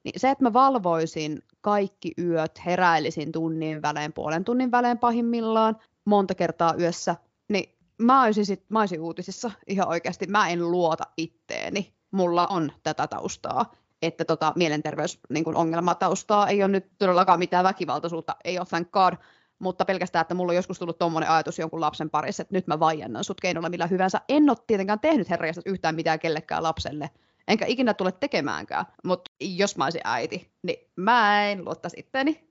[0.04, 6.36] Niin se, että mä valvoisin kaikki yöt, heräilisin tunnin välein, puolen tunnin välein pahimmillaan, monta
[6.36, 7.16] kertaa yössä,
[7.50, 10.28] niin mä olisin, sit, mä olisin uutisissa ihan oikeasti.
[10.28, 16.92] Mä en luota itteeni mulla on tätä taustaa, että tota, mielenterveysongelmataustaa niin ei ole nyt
[16.98, 19.14] todellakaan mitään väkivaltaisuutta, ei ole thank god,
[19.60, 22.80] mutta pelkästään, että mulla on joskus tullut tuommoinen ajatus jonkun lapsen parissa, että nyt mä
[22.80, 24.22] vaiennan sut keinolla millä hyvänsä.
[24.30, 27.10] En ole tietenkään tehnyt herrajasta yhtään mitään kellekään lapselle,
[27.48, 32.47] enkä ikinä tule tekemäänkään, mutta jos mä olisin äiti, niin mä en luottaisi itteeni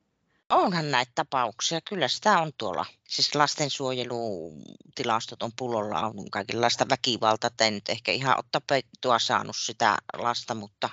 [0.50, 2.87] Onhan näitä tapauksia, kyllä sitä on tuolla.
[3.09, 9.96] Siis lastensuojelutilastot on pullolla, on kaikenlaista väkivaltaa, ei nyt ehkä ihan ole tapettua saanut sitä
[10.18, 10.90] lasta, mutta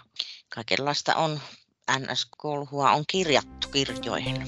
[0.49, 1.39] kaikenlaista on
[1.99, 4.47] NS-kolhua on kirjattu kirjoihin.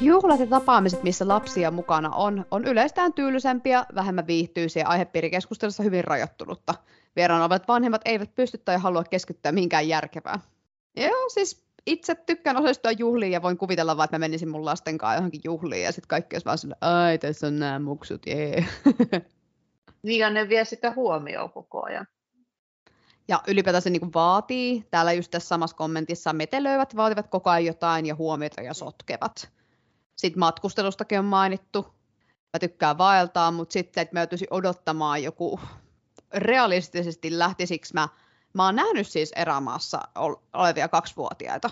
[0.00, 6.74] Juhlat ja tapaamiset, missä lapsia mukana on, on yleistään tyylisempiä, vähemmän viihtyisiä aihepiirikeskustelussa hyvin rajoittunutta.
[7.16, 10.40] Vieraan olevat vanhemmat eivät pysty tai halua keskittyä mihinkään järkevään.
[10.96, 14.98] Joo, siis itse tykkään osallistua juhliin ja voin kuvitella vaan, että mä menisin mun lasten
[14.98, 18.64] kanssa johonkin juhliin ja sitten kaikki olisi vaan sille, ai tässä on nämä muksut, jee.
[20.02, 22.06] Niin ja ne vie sitä huomioon koko ajan.
[23.28, 28.06] Ja ylipäätään se niin vaatii, täällä just tässä samassa kommentissa metelöivät, vaativat koko ajan jotain
[28.06, 29.59] ja huomiota ja sotkevat.
[30.20, 31.94] Sitten matkustelustakin on mainittu.
[32.52, 35.60] Mä tykkään vaeltaa, mutta sitten, että mä joutuisin odottamaan joku
[36.34, 38.08] realistisesti lähtisiksi mä,
[38.52, 40.00] mä oon nähnyt siis erämaassa
[40.54, 41.70] olevia kaksivuotiaita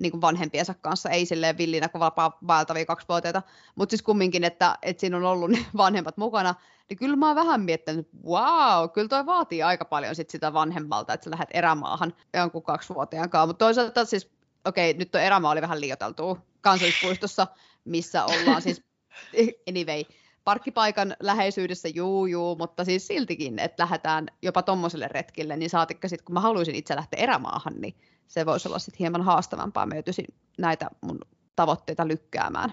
[0.00, 3.42] niin kuin vanhempiensa kanssa, ei silleen villinä kuin vapaa vaeltavia kaksivuotiaita,
[3.74, 6.54] mutta siis kumminkin, että, että siinä on ollut ne vanhemmat mukana,
[6.88, 11.12] niin kyllä mä oon vähän miettinyt, wow, kyllä toi vaatii aika paljon sit sitä vanhemmalta,
[11.12, 14.30] että sä lähdet erämaahan jonkun kaksivuotiaan kanssa, mutta toisaalta siis,
[14.64, 17.46] okei, nyt tuo erämaa oli vähän liioteltu kansallispuistossa,
[17.90, 18.82] missä ollaan siis,
[19.70, 20.02] anyway,
[20.44, 26.24] parkkipaikan läheisyydessä, juu, juu, mutta siis siltikin, että lähdetään jopa tuommoiselle retkille, niin saatikka sitten,
[26.24, 27.94] kun mä haluaisin itse lähteä erämaahan, niin
[28.26, 29.86] se voisi olla sitten hieman haastavampaa.
[29.86, 30.26] Mä joutuisin
[30.58, 31.20] näitä mun
[31.56, 32.72] tavoitteita lykkäämään.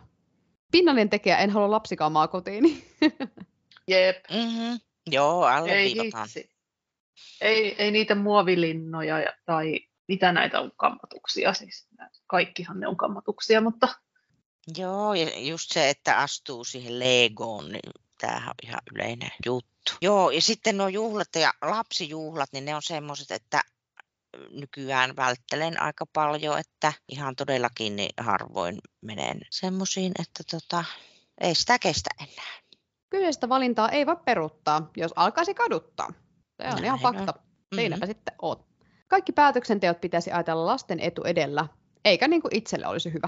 [0.72, 2.64] Pinnallinen tekijä, en halua lapsikaan maakotiin.
[3.88, 4.18] Jep.
[4.32, 4.80] Mm-hmm.
[5.12, 6.50] Joo, ei, hitsi.
[7.42, 11.88] ei, ei niitä muovilinnoja tai mitä näitä on kammatuksia, siis
[12.28, 13.88] kaikkihan ne on kammatuksia, mutta...
[14.78, 19.92] Joo, ja just se, että astuu siihen Legoon, niin tämähän on ihan yleinen juttu.
[20.02, 23.62] Joo, ja sitten nuo juhlat ja lapsijuhlat, niin ne on semmoiset, että
[24.52, 30.84] nykyään välttelen aika paljon, että ihan todellakin niin harvoin menen semmoisiin, että tota,
[31.42, 32.58] ei sitä kestä enää.
[33.10, 36.08] Kyseistä valintaa ei voi peruuttaa, jos alkaisi kaduttaa.
[36.62, 37.34] Se on Näin ihan fakta.
[37.38, 37.44] On.
[37.76, 38.10] Siinäpä mm-hmm.
[38.10, 38.68] sitten oot.
[39.08, 41.68] Kaikki päätöksenteot pitäisi ajatella lasten etu edellä,
[42.06, 43.28] eikä niin kuin itselle olisi hyvä.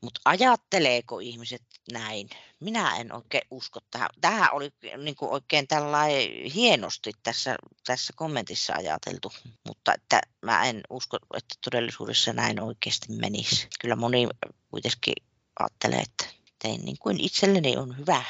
[0.00, 2.28] Mutta ajatteleeko ihmiset näin?
[2.60, 4.08] Minä en oikein usko tähän.
[4.20, 9.32] Tähän oli niin kuin oikein tällainen hienosti tässä, tässä kommentissa ajateltu,
[9.66, 13.68] mutta että mä en usko, että todellisuudessa näin oikeasti menisi.
[13.80, 14.28] Kyllä moni
[14.70, 15.14] kuitenkin
[15.60, 16.26] ajattelee, että
[16.62, 18.24] tein niin kuin itselleni on hyvä.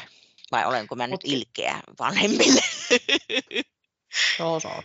[0.53, 2.61] Vai olenko mä nyt ilkeä vanhemmille?
[4.39, 4.83] Joo, so.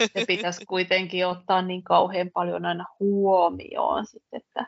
[0.18, 4.66] Se pitäisi kuitenkin ottaa niin kauhean paljon aina huomioon, sit, että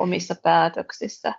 [0.00, 1.34] omissa päätöksissä,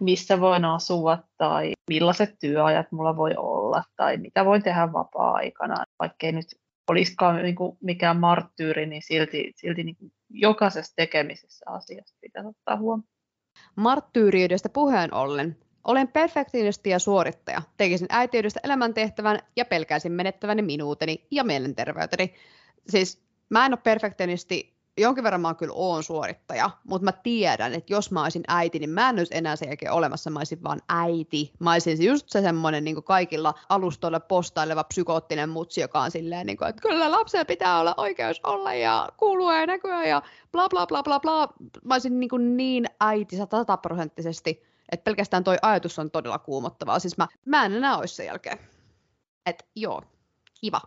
[0.00, 5.84] missä voin asua tai millaiset työajat mulla voi olla tai mitä voin tehdä vapaa-aikana.
[5.98, 6.46] Vaikkei nyt
[6.90, 12.76] olisikaan niin kuin mikään marttyyri, niin silti, silti niin kuin jokaisessa tekemisessä asiassa pitää ottaa
[12.76, 13.12] huomioon.
[13.76, 17.62] Marttyyriydestä puheen ollen, olen perfektionisti ja suorittaja.
[17.76, 22.34] Tekisin äitiydestä elämäntehtävän ja pelkäisin menettäväni minuuteni ja mielenterveyteni.
[22.88, 27.92] Siis mä en ole perfektionisti, jonkin verran mä kyllä oon suorittaja, mutta mä tiedän, että
[27.92, 30.80] jos mä olisin äiti, niin mä en olisi enää sen jälkeen olemassa, mä olisin vaan
[30.88, 31.52] äiti.
[31.58, 36.56] Mä olisin just se semmoinen niin kaikilla alustoilla postaileva psykoottinen mutsi, joka on silleen, niin
[36.56, 40.86] kuin, että kyllä lapsella pitää olla oikeus olla ja kuulua ja näkyä ja bla bla
[40.86, 41.48] bla bla bla.
[41.84, 46.98] Mä olisin niin, kuin niin äiti sataprosenttisesti että pelkästään toi ajatus on todella kuumottavaa.
[46.98, 48.58] Siis mä, mä en enää olisi sen jälkeen.
[49.46, 50.02] Et joo,
[50.60, 50.80] kiva.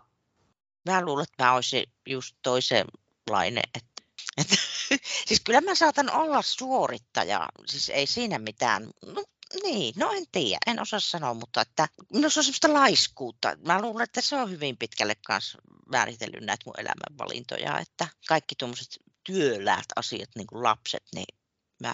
[0.85, 3.63] Mä luulen, että mä olisin just toisenlainen.
[3.73, 4.03] Että,
[4.37, 4.55] että,
[5.27, 8.89] siis kyllä mä saatan olla suorittaja, siis ei siinä mitään.
[9.05, 9.23] No,
[9.63, 13.57] niin, no en tiedä, en osaa sanoa, mutta että no se on semmoista laiskuutta.
[13.65, 15.57] Mä luulen, että se on hyvin pitkälle kanssa
[15.91, 21.37] määritellyt näitä mun elämänvalintoja, että kaikki tuommoiset työläät asiat, niin kuin lapset, niin
[21.81, 21.93] mä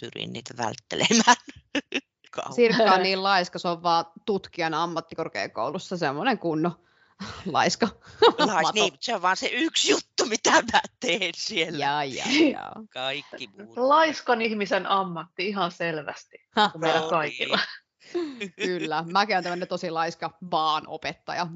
[0.00, 1.36] pyrin niitä välttelemään.
[2.56, 6.80] Sirkka on niin laiska, se on vaan tutkijana ammattikorkeakoulussa semmoinen kunno
[7.46, 7.88] laiska.
[8.38, 11.78] Lais, niin, se on vaan se yksi juttu, mitä mä teen siellä.
[11.78, 12.72] Ja, ja, ja.
[12.90, 13.76] Kaikki muut.
[13.76, 16.36] Laiskan ihmisen ammatti ihan selvästi,
[16.72, 17.58] kuin meillä kaikilla.
[18.66, 21.46] Kyllä, mäkin olen tämmöinen tosi laiska vaan opettaja.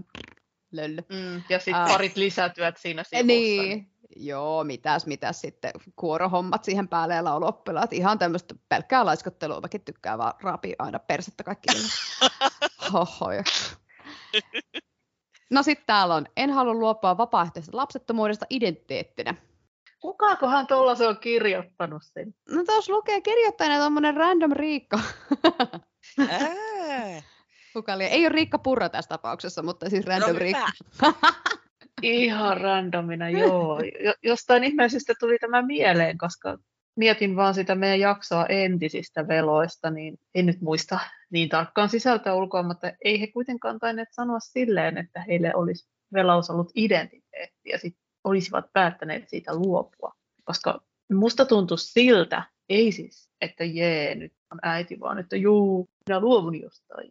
[0.72, 1.02] Löllö.
[1.08, 3.26] Mm, ja sitten äh, parit lisätyöt siinä sivussa.
[3.26, 7.92] Niin, Joo, mitäs, mitäs sitten kuorohommat siihen päälle ja lauluoppilaat.
[7.92, 9.60] Ihan tämmöistä pelkkää laiskottelua.
[9.60, 11.68] Mäkin tykkään vaan raapia aina persettä kaikki.
[12.92, 13.42] Hohoja.
[15.50, 19.34] No sitten täällä on, en halua luopua vapaaehtoisesta lapsettomuudesta identiteettinä.
[20.00, 22.34] Kukakohan tuolla se on kirjoittanut sen?
[22.50, 25.00] No tuossa lukee kirjoittajana tuommoinen random Riikka.
[27.72, 30.72] Kuka Ei ole Riikka Purra tässä tapauksessa, mutta siis random no, Riikka.
[32.02, 33.78] Ihan randomina, joo.
[34.22, 36.58] Jostain ihmeellisestä tuli tämä mieleen, koska
[36.96, 40.98] mietin vaan sitä meidän jaksoa entisistä veloista, niin en nyt muista
[41.30, 46.50] niin tarkkaan sisältöä ulkoa, mutta ei he kuitenkaan tainneet sanoa silleen, että heille olisi velaus
[46.50, 50.12] ollut identiteetti ja sitten olisivat päättäneet siitä luopua.
[50.44, 50.80] Koska
[51.12, 56.60] musta tuntui siltä, ei siis, että jee, nyt on äiti, vaan että juu, minä luovun
[56.60, 57.10] jostain.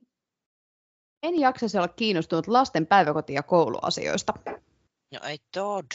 [1.23, 4.33] En jaksaisi olla kiinnostunut lasten päiväkoti- ja kouluasioista.
[5.13, 5.85] No ei tod.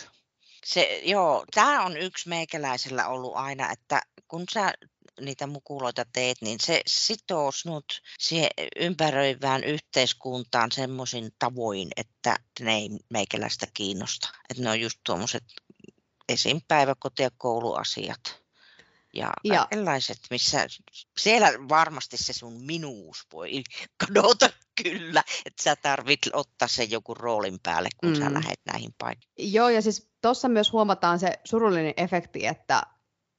[0.66, 4.74] Se, joo, tämä on yksi meikäläisellä ollut aina, että kun sä
[5.20, 7.84] niitä mukuloita teet, niin se sitoo sinut
[8.18, 14.28] siihen ympäröivään yhteiskuntaan semmoisin tavoin, että ne ei meikäläistä kiinnosta.
[14.50, 15.44] Että ne on just tuommoiset
[16.28, 16.60] esim.
[16.68, 18.42] päiväkoti- ja kouluasiat.
[19.14, 20.66] Ja, ja kaikenlaiset, missä
[21.18, 23.62] siellä varmasti se sun minuus voi
[23.96, 24.50] kadota
[24.82, 28.14] kyllä, että sä tarvit ottaa sen joku roolin päälle, kun mm.
[28.14, 29.52] sä lähdet näihin paikkoihin.
[29.52, 32.82] Joo, ja siis tuossa myös huomataan se surullinen efekti, että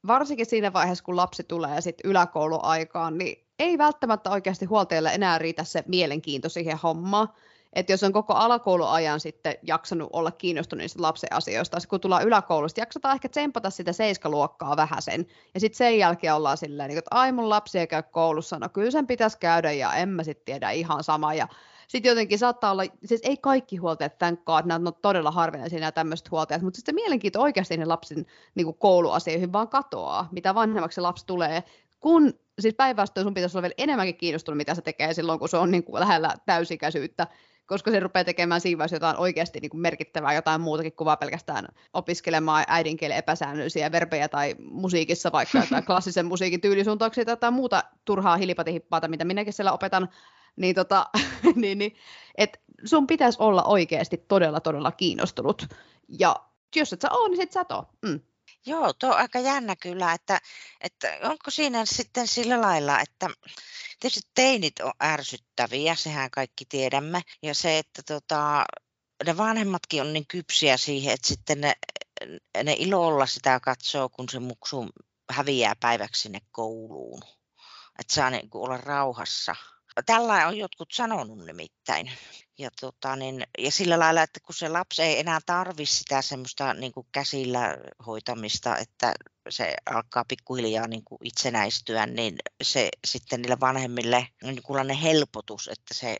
[0.07, 5.63] varsinkin siinä vaiheessa, kun lapsi tulee sitten yläkouluaikaan, niin ei välttämättä oikeasti huoltajalle enää riitä
[5.63, 7.29] se mielenkiinto siihen hommaan.
[7.73, 12.81] Että jos on koko alakouluajan sitten jaksanut olla kiinnostunut niistä lapsen asioista, kun tullaan yläkoulusta,
[12.81, 15.25] jaksataan ehkä tsempata sitä seiskaluokkaa vähän sen.
[15.53, 18.69] Ja sitten sen jälkeen ollaan silleen, niin että ai mun lapsi ei käy koulussa, no
[18.69, 21.33] kyllä sen pitäisi käydä ja en mä sitten tiedä ihan sama.
[21.33, 21.47] Ja
[21.87, 25.91] sitten jotenkin saattaa olla, siis ei kaikki huoltajat, thank God, nämä on todella harvinaisia nämä
[25.91, 31.01] tämmöiset huoltajat, mutta sitten mielenkiinto oikeasti ne lapsen niin kuin kouluasioihin vaan katoaa, mitä vanhemmaksi
[31.01, 31.63] lapsi tulee,
[31.99, 35.57] kun siis päinvastoin sun pitäisi olla vielä enemmänkin kiinnostunut, mitä se tekee silloin, kun se
[35.57, 37.27] on niin kuin lähellä täysikäisyyttä,
[37.69, 41.17] koska se rupeaa tekemään siinä vaiheessa jotain oikeasti niin kuin merkittävää, jotain muutakin kuin vaan
[41.17, 47.83] pelkästään opiskelemaan äidinkielen epäsäännöllisiä verbejä tai musiikissa vaikka jotain klassisen musiikin tyylisuuntauksia tai jotain muuta
[48.05, 50.09] turhaa hilipatihippaata, mitä minäkin siellä opetan,
[50.55, 51.05] niin, tota,
[51.55, 51.95] niin, niin
[52.37, 55.67] et sun pitäisi olla oikeasti todella, todella kiinnostunut.
[56.19, 56.35] Ja
[56.75, 57.85] jos et sä ole, niin sit sä et ole.
[58.05, 58.19] Mm.
[58.65, 60.41] Joo, tuo on aika jännä kyllä, että,
[60.81, 63.29] että onko siinä sitten sillä lailla, että
[63.99, 68.65] tietysti teinit on ärsyttäviä, sehän kaikki tiedämme, ja se, että tota,
[69.25, 71.73] ne vanhemmatkin on niin kypsiä siihen, että sitten ne,
[72.63, 74.85] ne ilolla sitä katsoo, kun se muksu
[75.31, 77.21] häviää päiväksi sinne kouluun.
[77.99, 79.55] Että saa niin olla rauhassa
[80.05, 82.11] Tällä on jotkut sanonut nimittäin.
[82.57, 86.73] Ja, tota, niin, ja sillä lailla, että kun se lapsi ei enää tarvi sitä semmoista
[86.73, 87.77] niin kuin käsillä
[88.07, 89.13] hoitamista, että
[89.49, 95.93] se alkaa pikkuhiljaa niin kuin itsenäistyä, niin se sitten niille vanhemmille on niin helpotus, että
[95.93, 96.15] se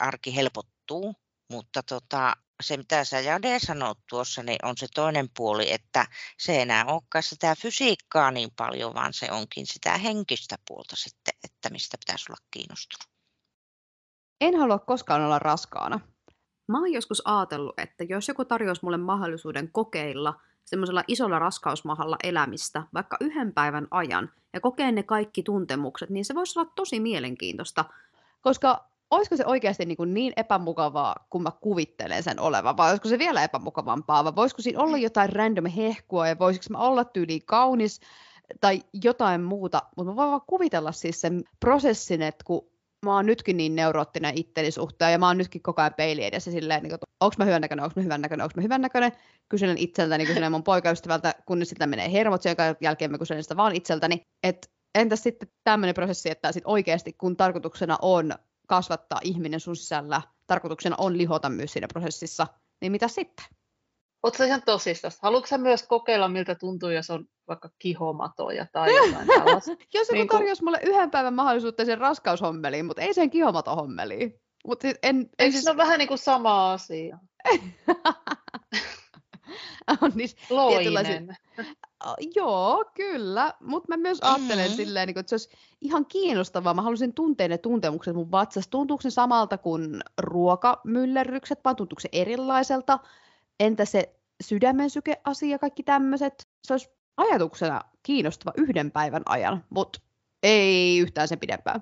[0.00, 1.14] arki helpottuu.
[1.50, 6.06] Mutta tota, se, mitä sä Jade sanoit tuossa, niin on se toinen puoli, että
[6.38, 11.34] se ei enää olekaan sitä fysiikkaa niin paljon, vaan se onkin sitä henkistä puolta sitten,
[11.44, 13.12] että mistä pitäisi olla kiinnostunut.
[14.40, 16.00] En halua koskaan olla raskaana.
[16.68, 22.82] Mä oon joskus ajatellut, että jos joku tarjosi mulle mahdollisuuden kokeilla semmoisella isolla raskausmahalla elämistä
[22.94, 27.84] vaikka yhden päivän ajan ja kokea ne kaikki tuntemukset, niin se voisi olla tosi mielenkiintoista.
[28.40, 33.08] Koska olisiko se oikeasti niin, kuin niin epämukavaa, kun mä kuvittelen sen olevan, vai olisiko
[33.08, 37.40] se vielä epämukavampaa, vai voisiko siinä olla jotain random hehkua, ja voisiko mä olla tyyli
[37.40, 38.00] kaunis,
[38.60, 42.68] tai jotain muuta, mutta mä voin vaan kuvitella siis sen prosessin, että kun
[43.06, 46.50] mä oon nytkin niin neuroottinen itteni suhteen, ja mä oon nytkin koko ajan peili edessä
[46.50, 49.12] silleen, niin onko mä hyvän näköinen, onko mä hyvän näköinen, onko mä hyvän näköinen,
[49.48, 53.76] kyselen itseltäni, kyselen mun poikaystävältä, kunnes sitten menee hermot, sen jälkeen mä kyselen sitä vaan
[53.76, 58.34] itseltäni, että entäs sitten tämmöinen prosessi, että sit oikeasti kun tarkoituksena on
[58.72, 62.46] kasvattaa ihminen sun sisällä, tarkoituksena on lihota myös siinä prosessissa,
[62.80, 63.46] niin mitä sitten?
[64.22, 65.12] Oletko ihan tosissaan?
[65.22, 69.70] Haluatko myös kokeilla, miltä tuntuu, jos on vaikka kihomatoja tai jotain tällaista?
[69.94, 70.38] jos joku niin kun...
[70.38, 74.40] tarjosi mulle yhden päivän mahdollisuutta sen raskaushommeliin, mutta ei sen kihomato-hommeliin.
[74.66, 75.64] Mut siis en, en Eikö siis...
[75.64, 77.18] se ole vähän niin kuin sama asia?
[80.02, 81.36] on niissä Loinen.
[82.34, 84.76] Joo, kyllä, mutta mä myös ajattelen mm-hmm.
[84.76, 85.50] silleen, niin että se olisi
[85.80, 86.74] ihan kiinnostavaa.
[86.74, 88.70] Mä haluaisin tuntea ne tuntemukset mun vatsassa.
[88.70, 92.98] Tuntuuko se samalta kuin ruokamyllerrykset, vai tuntuuko se erilaiselta?
[93.60, 96.48] Entä se sydämen sykeasia, kaikki tämmöiset?
[96.64, 100.00] Se olisi ajatuksena kiinnostava yhden päivän ajan, mutta
[100.42, 101.80] ei yhtään sen pidempään.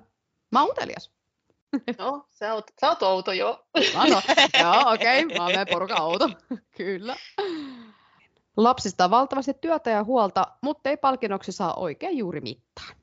[0.51, 1.11] Mä oon utelias.
[1.97, 3.65] No, sä oot, sä oot outo, joo.
[3.93, 4.21] Mä no,
[4.61, 5.37] joo, okei, okay.
[5.37, 6.29] mä oon porukan outo.
[6.77, 7.15] Kyllä.
[8.57, 12.97] Lapsista on valtavasti työtä ja huolta, mutta ei palkinnoksi saa oikein juuri mitään.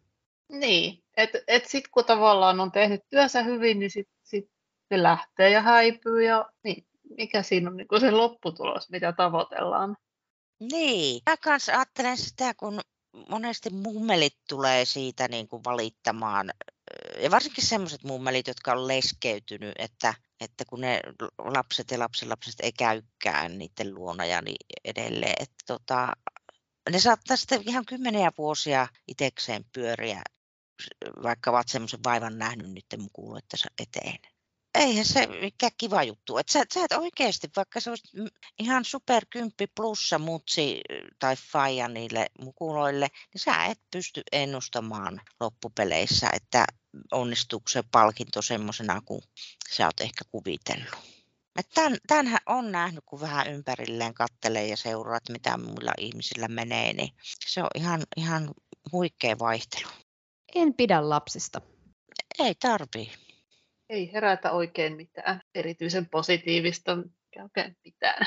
[0.52, 4.50] Niin, että et sitten kun tavallaan on tehnyt työnsä hyvin, niin sitten sit
[4.88, 6.86] se lähtee ja häipyy ja niin,
[7.16, 9.96] mikä siinä on niin se lopputulos, mitä tavoitellaan.
[10.60, 12.80] Niin, mä kanssa ajattelen sitä, kun
[13.28, 16.50] monesti mummelit tulee siitä niin kuin valittamaan,
[17.22, 21.00] ja varsinkin sellaiset mummelit, jotka on leskeytynyt, että, että kun ne
[21.38, 26.12] lapset ja lapsenlapset ei käykään niiden luona ja niin edelleen, että tota,
[26.90, 30.22] ne saattaa sitten ihan kymmeniä vuosia itekseen pyöriä,
[31.22, 34.18] vaikka ovat semmoisen vaivan nähnyt niiden mukuloittensa eteen
[34.74, 36.38] eihän se mikään kiva juttu.
[36.38, 38.08] Et sä, sä et oikeasti, vaikka se olisi
[38.58, 40.80] ihan superkymppi plussa mutsi
[41.18, 46.64] tai faija niille mukuloille, niin sä et pysty ennustamaan loppupeleissä, että
[47.12, 49.22] onnistuuko se palkinto semmoisena kuin
[49.70, 51.18] sä oot ehkä kuvitellut.
[51.74, 56.92] Tän, tämänhän on nähnyt, kun vähän ympärilleen kattelee ja seuraa, että mitä muilla ihmisillä menee,
[56.92, 57.10] niin
[57.46, 58.50] se on ihan, ihan
[58.92, 59.88] huikea vaihtelu.
[60.54, 61.60] En pidä lapsista.
[62.38, 63.27] Ei tarvii.
[63.90, 68.26] Ei herätä oikein mitään erityisen positiivista, mikä oikein mitään.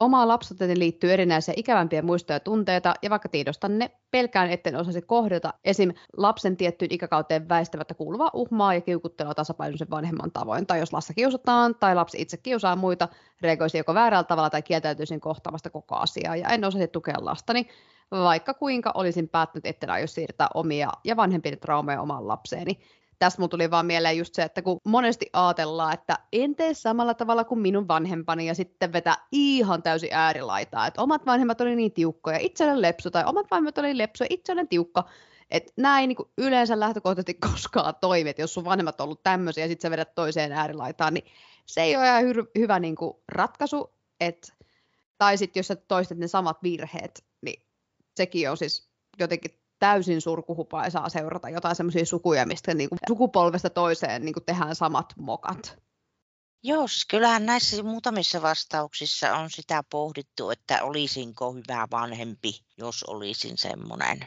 [0.00, 5.02] Omaan lapsuuteen liittyy erinäisiä ikävämpiä muistoja ja tunteita, ja vaikka tiedostan ne, pelkään etten osaisi
[5.02, 5.92] kohdata esim.
[6.16, 11.74] lapsen tiettyyn ikäkauteen väistämättä kuuluvaa uhmaa ja kiukuttelua tasapainoisen vanhemman tavoin, tai jos lasta kiusataan
[11.74, 13.08] tai lapsi itse kiusaa muita,
[13.40, 17.68] reagoisi joko väärällä tavalla tai kieltäytyisin kohtaamasta koko asiaa, ja en osaisi tukea lastani,
[18.10, 22.78] vaikka kuinka olisin päättänyt, etten aio siirtää omia ja vanhempien traumeja omaan lapseeni
[23.18, 27.14] tästä mun tuli vaan mieleen just se, että kun monesti ajatellaan, että en tee samalla
[27.14, 31.92] tavalla kuin minun vanhempani ja sitten vetää ihan täysin äärilaitaa, että omat vanhemmat oli niin
[31.92, 35.04] tiukkoja, itse olen lepsu tai omat vanhemmat oli lepsu itse olen tiukka.
[35.50, 39.68] Että näin niin yleensä lähtökohtaisesti koskaan toimi, että jos sun vanhemmat on ollut tämmöisiä ja
[39.68, 41.24] sitten sä vedät toiseen äärilaitaan, niin
[41.66, 43.94] se ei ole ihan hy- hyvä niin kuin ratkaisu.
[44.20, 44.52] Et,
[45.18, 47.66] tai sitten jos sä toistat ne samat virheet, niin
[48.16, 48.88] sekin on siis
[49.18, 54.74] jotenkin täysin surkuhupaisaa seurata jotain semmoisia sukuja, mistä niin kuin sukupolvesta toiseen niin kuin tehdään
[54.76, 55.78] samat mokat.
[56.62, 64.20] Siis kyllähän näissä muutamissa vastauksissa on sitä pohdittu, että olisinko hyvä vanhempi, jos olisin semmoinen.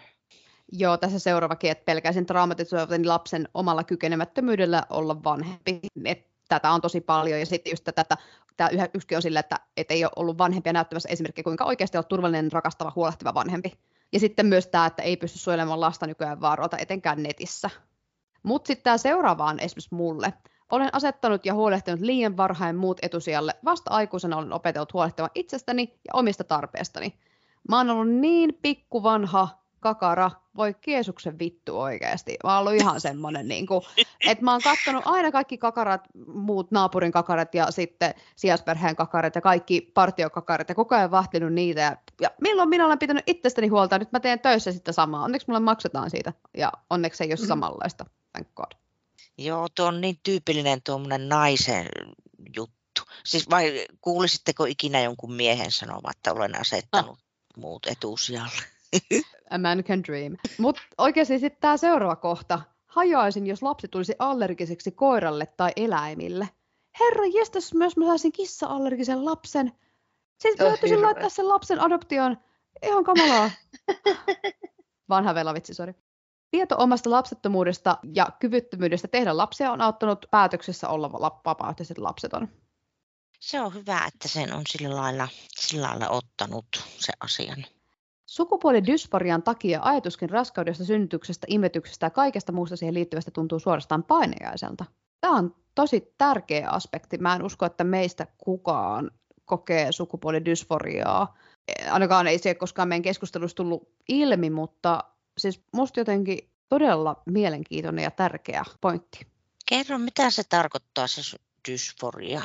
[0.71, 5.79] Joo, tässä seuraavakin, että pelkäisin traumatisoivan lapsen omalla kykenemättömyydellä olla vanhempi.
[6.05, 8.17] Et tätä on tosi paljon ja sitten just tätä,
[8.57, 12.07] tämä yksi on sillä, että et ei ole ollut vanhempia näyttämässä esimerkkiä, kuinka oikeasti olla
[12.07, 13.71] turvallinen, rakastava, huolehtiva vanhempi.
[14.13, 17.69] Ja sitten myös tämä, että ei pysty suojelemaan lasta nykyään vaaralta, etenkään netissä.
[18.43, 20.33] Mutta sitten tämä seuraava on esimerkiksi mulle.
[20.71, 23.53] Olen asettanut ja huolehtinut liian varhain muut etusijalle.
[23.65, 27.19] Vasta aikuisena olen opetellut huolehtimaan itsestäni ja omista tarpeistani.
[27.69, 32.37] Mä oon ollut niin pikku vanha kakara, voi Kiesuksen vittu oikeasti.
[32.43, 33.81] Mä oon ollut ihan semmonen, niin kuin,
[34.27, 39.41] että mä oon kattonut aina kaikki kakarat, muut naapurin kakarat ja sitten sijaisperheen kakarat ja
[39.41, 41.81] kaikki partiokakarat ja koko ajan vahtinut niitä.
[41.81, 45.23] Ja, ja milloin minä olen pitänyt itsestäni huolta, nyt mä teen töissä sitten samaa.
[45.23, 47.47] Onneksi mulle maksetaan siitä ja onneksi ei ole mm-hmm.
[47.47, 48.05] samanlaista.
[48.31, 48.71] Thank God.
[49.37, 51.87] Joo, tuo on niin tyypillinen tuommoinen naisen
[52.55, 53.01] juttu.
[53.23, 57.57] Siis vai kuulisitteko ikinä jonkun miehen sanomaan, että olen asettanut ah.
[57.57, 58.76] muut etusijalle?
[59.49, 60.37] A man can dream.
[60.57, 62.61] Mutta oikeasti sitten tämä seuraava kohta.
[62.85, 66.49] Hajoaisin, jos lapsi tulisi allergiseksi koiralle tai eläimille.
[66.99, 69.71] Herra jestas, myös mä saisin kissa-allergisen lapsen.
[70.41, 72.37] Sitten täytyisi laittaa sen lapsen adoptioon.
[72.83, 73.51] Ihan kamalaa.
[75.09, 75.93] Vanha velavitsi, sori.
[76.51, 82.47] Tieto omasta lapsettomuudesta ja kyvyttömyydestä tehdä lapsia on auttanut päätöksessä olla vapaaehtoiset lapseton.
[83.39, 85.27] Se on hyvä, että sen on sillä lailla,
[85.59, 86.65] sillä lailla ottanut
[86.97, 87.65] se asian.
[88.27, 94.85] Sukupuolidysforian takia ajatuskin raskaudesta, synnytyksestä, imetyksestä ja kaikesta muusta siihen liittyvästä tuntuu suorastaan painajaiselta.
[95.21, 97.17] Tämä on tosi tärkeä aspekti.
[97.17, 99.11] Mä en usko, että meistä kukaan
[99.45, 101.37] kokee sukupuolidysforiaa.
[101.91, 105.03] Ainakaan ei se koskaan meidän keskustelussa tullut ilmi, mutta
[105.37, 109.27] siis musta jotenkin todella mielenkiintoinen ja tärkeä pointti.
[109.69, 111.37] Kerro, mitä se tarkoittaa se
[111.71, 112.41] dysforia?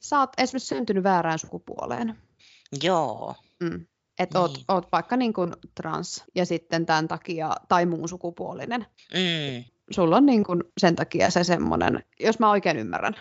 [0.00, 2.18] Sä oot esimerkiksi syntynyt väärään sukupuoleen.
[2.82, 3.34] Joo.
[3.60, 3.86] Mm.
[4.18, 4.42] Että niin.
[4.42, 8.86] oot, oot vaikka niin kuin trans ja sitten tämän takia, tai muun sukupuolinen.
[9.14, 9.64] Mm.
[9.90, 13.14] Sulla on niin kuin sen takia se semmoinen, jos mä oikein ymmärrän.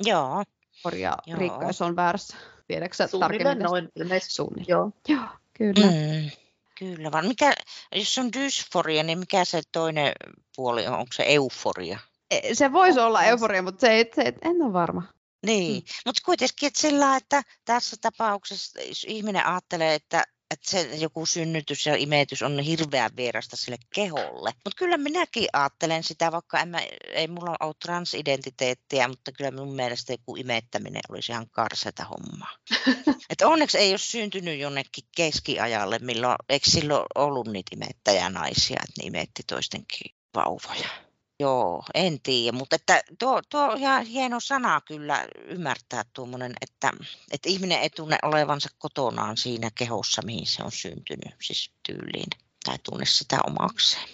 [0.00, 0.42] Joo.
[0.82, 1.38] Korjaa Joo.
[1.38, 2.36] Riikka, jos on väärässä.
[2.66, 3.88] Tiedätkö sä tarkemmin noin
[4.28, 4.68] Suunnilleen.
[4.68, 4.90] Joo.
[5.08, 5.86] Joo, kyllä.
[5.86, 6.30] Mm.
[6.78, 7.26] Kyllä vaan.
[7.26, 7.54] Mikä,
[7.94, 10.12] jos on dysforia, niin mikä se toinen
[10.56, 10.94] puoli on?
[10.94, 11.98] Onko se euforia?
[12.30, 15.02] E, se voisi olla euforia, mutta se, ei, se en ole varma.
[15.46, 15.86] Niin, mm.
[16.06, 20.24] mutta kuitenkin että sillä, että tässä tapauksessa jos ihminen ajattelee, että
[20.54, 24.50] että se joku synnytys ja imetys on hirveän vierasta sille keholle.
[24.64, 26.80] Mutta kyllä minäkin ajattelen sitä, vaikka en mä,
[27.12, 32.56] ei mulla ole transidentiteettiä, mutta kyllä minun mielestä joku imettäminen olisi ihan karseta hommaa.
[33.30, 39.06] Et onneksi ei ole syntynyt jonnekin keskiajalle, milloin, eikö silloin ollut niitä imettäjänaisia, että ne
[39.06, 41.03] imetti toistenkin vauvoja.
[41.44, 46.90] Joo, en tiedä, mutta että tuo, tuo on ihan hieno sana kyllä ymmärtää tuommoinen, että,
[47.32, 52.26] että ihminen ei tunne olevansa kotonaan siinä kehossa, mihin se on syntynyt, siis tyyliin,
[52.64, 54.08] tai tunne sitä omakseen.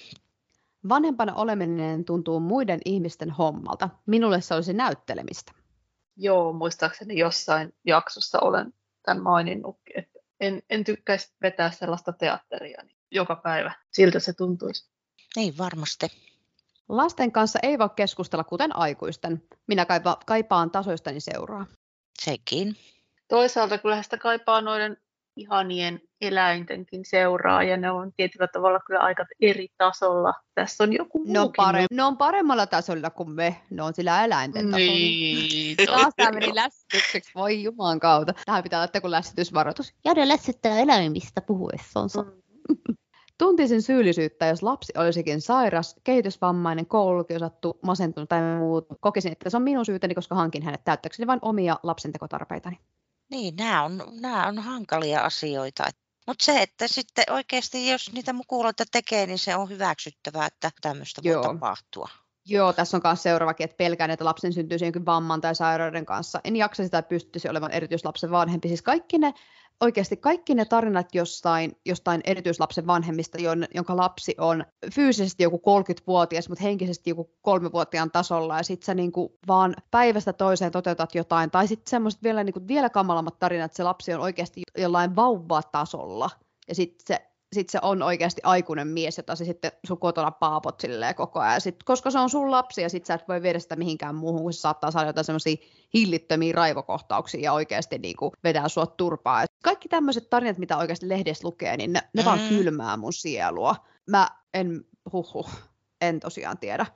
[0.88, 3.88] Vanhempana oleminen tuntuu muiden ihmisten hommalta.
[4.06, 5.52] Minulle se olisi näyttelemistä.
[6.16, 12.96] Joo, muistaakseni jossain jaksossa olen tämän maininnutkin, että en, en tykkäisi vetää sellaista teatteria niin
[13.10, 13.74] joka päivä.
[13.92, 14.90] Siltä se tuntuisi.
[15.36, 16.29] Niin, varmasti.
[16.90, 19.42] Lasten kanssa ei voi keskustella kuten aikuisten.
[19.66, 21.66] Minä kaipa, kaipaan tasoistani seuraa.
[22.22, 22.76] Sekin.
[23.28, 24.96] Toisaalta kyllä sitä kaipaa noiden
[25.36, 30.34] ihanien eläintenkin seuraa ja ne on tietyllä tavalla kyllä aika eri tasolla.
[30.54, 33.60] Tässä on joku Ne on, muukin pare- ne on paremmalla tasolla kuin me.
[33.70, 34.86] Ne on sillä eläinten tasolla.
[34.86, 38.34] Niin, Taas tämä meni lässitykseksi, voi juman kautta.
[38.46, 39.94] Tähän pitää laittaa kuin lässitysvaroitus.
[40.04, 42.22] Jade lässittää eläimistä puhuessansa.
[42.22, 42.94] Mm.
[43.40, 48.94] Tuntisin syyllisyyttä, jos lapsi olisikin sairas, kehitysvammainen, koulukiusattu, masentunut tai muuta.
[49.00, 52.78] Kokisin, että se on minun syytäni, koska hankin hänet täyttäkseni vain omia lapsentekotarpeitani.
[53.30, 55.84] Niin, nämä on, nämä on hankalia asioita.
[56.26, 61.22] Mutta se, että sitten oikeasti jos niitä mukuloita tekee, niin se on hyväksyttävää, että tämmöistä
[61.24, 61.42] voi Joo.
[61.42, 62.08] tapahtua.
[62.50, 66.40] Joo, tässä on myös seuraavakin, että pelkään, että lapsen syntyisi jonkin vamman tai sairauden kanssa.
[66.44, 68.68] En jaksa sitä pystyisi olevan erityislapsen vanhempi.
[68.68, 69.34] Siis kaikki ne,
[69.80, 76.48] oikeasti kaikki ne tarinat jostain, jostain erityislapsen vanhemmista, jon- jonka lapsi on fyysisesti joku 30-vuotias,
[76.48, 81.68] mutta henkisesti joku kolmevuotiaan tasolla, ja sitten sä niinku vaan päivästä toiseen toteutat jotain, tai
[81.68, 86.30] sitten semmoiset vielä, niinku, vielä kamalammat tarinat, että se lapsi on oikeasti jollain vauvatasolla,
[86.68, 90.80] ja sitten se sit se on oikeasti aikuinen mies, jota se sitten sun kotona paapot
[90.80, 91.60] silleen koko ajan.
[91.60, 94.42] Sit, koska se on sun lapsi ja sit sä et voi viedä sitä mihinkään muuhun,
[94.42, 95.56] kun se saattaa saada jotain semmoisia
[95.94, 99.44] hillittömiä raivokohtauksia ja oikeasti niinku vedää sua turpaa.
[99.62, 102.26] Kaikki tämmöiset tarinat, mitä oikeasti lehdessä lukee, niin ne, ne mm.
[102.26, 103.76] vaan kylmää mun sielua.
[104.06, 105.46] Mä en, huhu,
[106.00, 106.86] en tosiaan tiedä.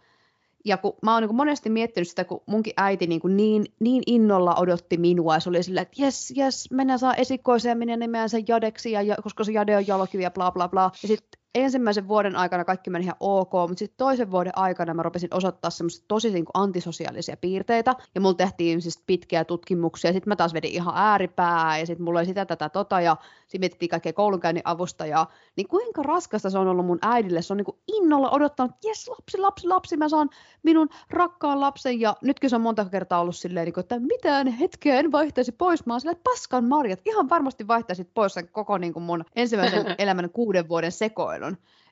[0.64, 4.54] Ja kun mä oon niin monesti miettinyt sitä, kun munkin äiti niin, niin, niin innolla
[4.54, 8.44] odotti minua, ja se oli silleen, että jes, jes, mennään saa esikoiseen, minä nimeän sen
[8.48, 10.90] Jadeksi, ja, ja koska se Jade on jalokivi ja bla bla bla.
[11.02, 15.02] Ja sitten ensimmäisen vuoden aikana kaikki meni ihan ok, mutta sitten toisen vuoden aikana mä
[15.02, 20.12] rupesin osoittaa semmoisia tosi niin kuin antisosiaalisia piirteitä, ja mulla tehtiin siis pitkiä tutkimuksia, ja
[20.12, 23.60] sitten mä taas vedin ihan ääripää, ja sitten mulla oli sitä, tätä, tota, ja sitten
[23.60, 27.64] mietittiin kaikkea koulunkäynnin avustajaa, niin kuinka raskasta se on ollut mun äidille, se on niin
[27.64, 30.30] kuin innolla odottanut, että jes, lapsi, lapsi, lapsi, mä saan
[30.62, 34.46] minun rakkaan lapsen, ja nytkin se on monta kertaa ollut silleen, niin kuin, että mitään
[34.46, 38.48] hetkeä en vaihtaisi pois, mä oon silleen, että paskan marjat, ihan varmasti vaihtaisit pois sen
[38.48, 41.43] koko niin kuin mun ensimmäisen elämän kuuden vuoden sekoilun.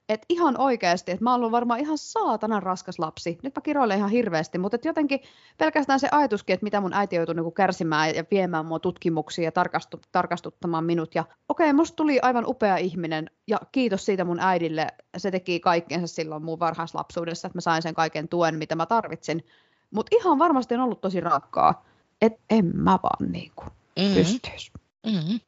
[0.09, 3.39] Et ihan oikeasti, että mä oon ollut varmaan ihan saatanan raskas lapsi.
[3.43, 5.21] Nyt mä kiroilen ihan hirveästi, mutta et jotenkin
[5.59, 9.53] pelkästään se ajatuskin, että mitä mun äiti joutui niinku kärsimään ja viemään mua tutkimuksiin ja
[9.53, 11.15] tarkastu, tarkastuttamaan minut.
[11.15, 14.87] Ja okei, okay, musta tuli aivan upea ihminen ja kiitos siitä mun äidille.
[15.17, 19.47] Se teki kaikkensa silloin mun varhaislapsuudessa, että mä sain sen kaiken tuen, mitä mä tarvitsin.
[19.91, 21.85] Mutta ihan varmasti on ollut tosi rankkaa.
[22.21, 23.65] Et en mä vaan niinku
[23.97, 24.15] Mm-hmm.
[24.15, 24.71] pystyisi.
[25.07, 25.41] Mm-hmm.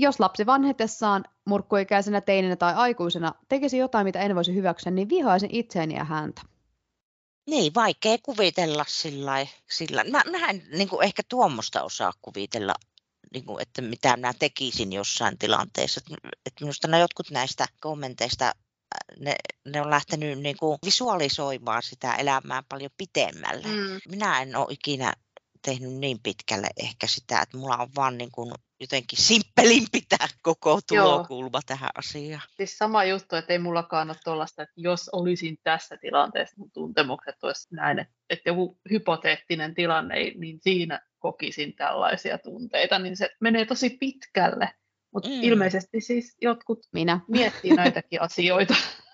[0.00, 5.50] Jos lapsi vanhetessaan murkkuikäisenä teininä tai aikuisena tekisi jotain, mitä en voisi hyväksyä, niin vihaisin
[5.52, 6.42] itseäni ja häntä.
[7.50, 12.74] Niin, vaikea kuvitella sillä sillä Mä, mä en niin kuin ehkä tuommoista osaa kuvitella,
[13.32, 16.00] niin kuin, että mitä mä tekisin jossain tilanteessa.
[16.12, 21.82] Et- Et minusta ne jotkut näistä kommenteista, äh, ne, ne on lähtenyt niin kuin visualisoimaan
[21.82, 23.68] sitä elämää paljon pitemmälle.
[23.68, 24.00] Mm.
[24.08, 25.12] Minä en ole ikinä
[25.62, 30.80] tehnyt niin pitkälle ehkä sitä, että mulla on vaan niin kuin jotenkin simppelimpi tämä koko
[30.88, 32.42] tulokulma tähän asiaan.
[32.56, 37.44] Siis sama juttu, että ei mullakaan ole tuollaista, että jos olisin tässä tilanteessa, mun tuntemukset
[37.44, 43.64] olisi näin, että, että joku hypoteettinen tilanne, niin siinä kokisin tällaisia tunteita, niin se menee
[43.64, 44.70] tosi pitkälle.
[45.14, 45.42] Mutta mm.
[45.42, 47.20] ilmeisesti siis jotkut Minä.
[47.28, 48.74] miettii näitäkin asioita.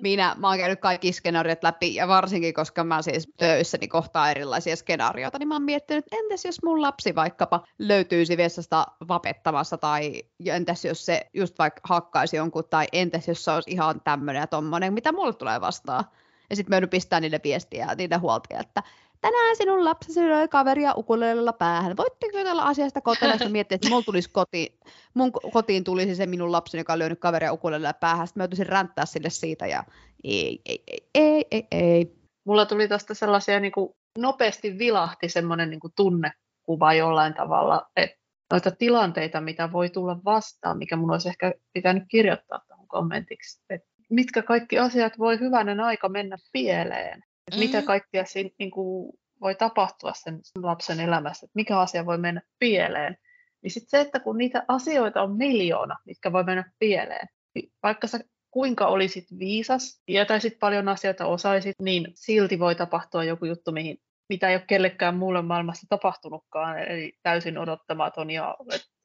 [0.00, 4.76] Minä, mä oon käynyt kaikki skenaariot läpi, ja varsinkin, koska mä siis töissäni kohtaan erilaisia
[4.76, 10.22] skenaarioita, niin mä oon miettinyt, että entäs jos mun lapsi vaikkapa löytyisi vessasta vapettamassa, tai
[10.46, 14.46] entäs jos se just vaikka hakkaisi jonkun, tai entäs jos se olisi ihan tämmöinen ja
[14.46, 16.04] tommonen, mitä mulle tulee vastaan.
[16.50, 18.82] Ja sitten mä joudun pistää niille viestiä, niille huoltia, että
[19.24, 21.96] tänään sinun lapsesi löi kaveria ukulelella päähän.
[21.96, 24.78] Voitteko jutella asiasta kotona, jos miettii, että mulla tulisi kotiin,
[25.14, 28.26] mun ko- kotiin tulisi se minun lapseni, joka on lyönyt kaveria ukulelella päähän.
[28.26, 29.84] Sitten mä joutuisin ränttää sille siitä ja
[30.24, 32.14] ei, ei, ei, ei, ei, ei.
[32.44, 38.16] Mulla tuli tästä sellaisia niin kuin, nopeasti vilahti semmoinen niin kuin tunnekuva jollain tavalla, että
[38.50, 43.88] noita tilanteita, mitä voi tulla vastaan, mikä mun olisi ehkä pitänyt kirjoittaa tuohon kommentiksi, että
[44.10, 47.86] mitkä kaikki asiat voi hyvänen aika mennä pieleen, että mitä Mhm.
[47.86, 53.16] kaikkea siinä niin kuin, voi tapahtua sen lapsen elämässä, että mikä asia voi mennä pieleen.
[53.62, 58.06] Niin sitten se, että kun niitä asioita on miljoona, mitkä voi mennä pieleen, niin vaikka
[58.06, 58.20] sä
[58.50, 64.48] kuinka olisit viisas, tietäisit paljon asioita, osaisit, niin silti voi tapahtua joku juttu, mihin, mitä
[64.48, 68.56] ei ole kellekään muulle maailmassa tapahtunutkaan, eli täysin odottamaton ja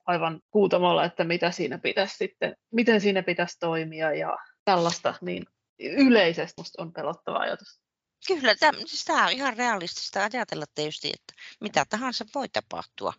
[0.05, 5.45] aivan kuutamolla, että mitä siinä pitäisi sitten, miten siinä pitäisi toimia ja tällaista, niin
[5.79, 7.81] yleisesti musta on pelottava ajatus.
[8.27, 13.13] Kyllä, tämä, siis tämä on ihan realistista ajatella tietysti, että mitä tahansa voi tapahtua.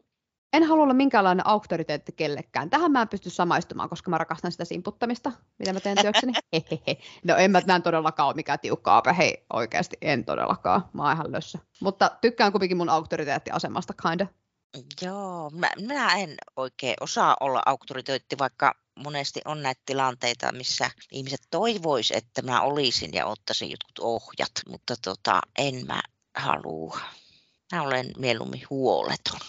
[0.52, 2.70] En halua olla minkäänlainen auktoriteetti kellekään.
[2.70, 6.32] Tähän mä en pysty samaistumaan, koska mä rakastan sitä simputtamista, mitä mä teen työkseni.
[6.52, 7.02] Hehehe.
[7.24, 9.14] No en mä, mä en todellakaan ole mikään tiukka ape.
[9.18, 10.84] Hei, oikeasti en todellakaan.
[10.92, 11.58] Mä oon ihan lössä.
[11.80, 14.26] Mutta tykkään kuitenkin mun auktoriteettiasemasta, kinda.
[15.02, 21.40] Joo, mä, minä en oikein osaa olla auktoriteetti, vaikka monesti on näitä tilanteita, missä ihmiset
[21.50, 26.00] toivois, että mä olisin ja ottaisin jotkut ohjat, mutta tota, en mä
[26.36, 26.98] halua.
[27.72, 29.40] Mä olen mieluummin huoleton.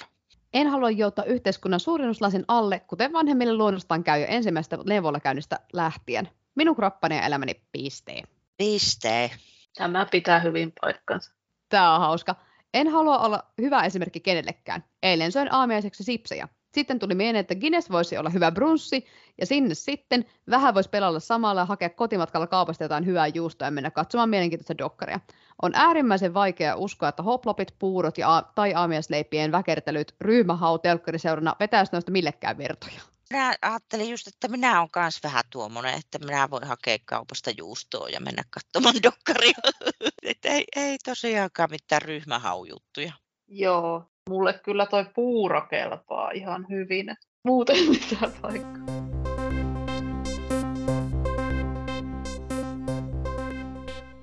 [0.54, 6.30] En halua joutua yhteiskunnan suurennuslasin alle, kuten vanhemmille luonnostaan käy jo ensimmäistä neuvolla käynnistä lähtien.
[6.56, 8.24] Minun kroppani ja elämäni pistee.
[8.58, 9.32] Pistee.
[9.78, 11.32] Tämä pitää hyvin paikkansa.
[11.70, 12.36] Tämä on hauska.
[12.74, 14.84] En halua olla hyvä esimerkki kenellekään.
[15.04, 16.48] Eilen söin aamiaiseksi sipsejä.
[16.72, 19.06] Sitten tuli mieleen, että Guinness voisi olla hyvä brunssi,
[19.40, 23.72] ja sinne sitten vähän voisi pelalla samalla ja hakea kotimatkalla kaupasta jotain hyvää juustoa ja
[23.72, 25.20] mennä katsomaan mielenkiintoista dokkaria.
[25.62, 31.92] On äärimmäisen vaikea uskoa, että hoplopit, puurot ja a- tai aamiaisleipien väkertelyt ryhmähau telkkariseurana vetäisi
[31.92, 33.02] noista millekään vertoja.
[33.30, 38.10] Minä ajattelin just, että minä olen myös vähän tuommoinen, että minä voin hakea kaupasta juustoa
[38.10, 39.54] ja mennä katsomaan dokkaria.
[40.44, 43.14] ei, ei tosiaankaan mitään ryhmähaujuttuja.
[43.48, 47.10] Joo, mulle kyllä toi puuro kelpaa ihan hyvin.
[47.10, 49.02] että Muuten mitään paikkaa.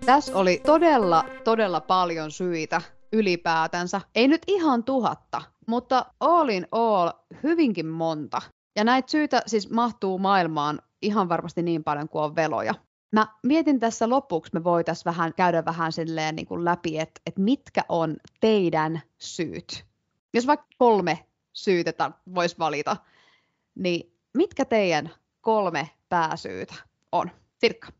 [0.06, 2.82] Tässä oli todella, todella paljon syitä
[3.12, 4.00] ylipäätänsä.
[4.14, 7.10] Ei nyt ihan tuhatta, mutta all in all
[7.42, 8.42] hyvinkin monta.
[8.76, 12.74] Ja näitä syitä siis mahtuu maailmaan ihan varmasti niin paljon kuin on veloja.
[13.12, 17.40] Mä mietin tässä lopuksi, me voitaisiin vähän käydä vähän silleen niin kuin läpi, että, että
[17.40, 19.87] mitkä on teidän syyt.
[20.34, 22.96] Jos vaikka kolme syytä voisi valita,
[23.74, 26.74] niin mitkä teidän kolme pääsyytä
[27.12, 27.30] on?
[27.60, 27.92] Sirkka.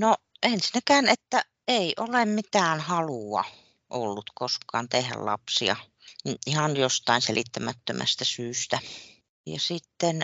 [0.00, 3.44] No ensinnäkään, että ei ole mitään halua
[3.90, 5.76] ollut koskaan tehdä lapsia
[6.46, 8.78] ihan jostain selittämättömästä syystä.
[9.46, 10.22] Ja sitten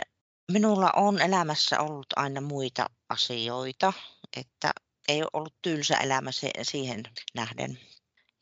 [0.52, 3.92] minulla on elämässä ollut aina muita asioita,
[4.36, 4.70] että
[5.08, 6.30] ei ole ollut tylsä elämä
[6.62, 7.02] siihen
[7.34, 7.78] nähden.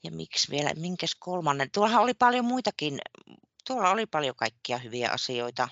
[0.07, 1.70] Ja miksi vielä, minkäs kolmannen?
[1.70, 2.98] Tuollahan oli paljon muitakin,
[3.66, 5.68] tuolla oli paljon kaikkia hyviä asioita.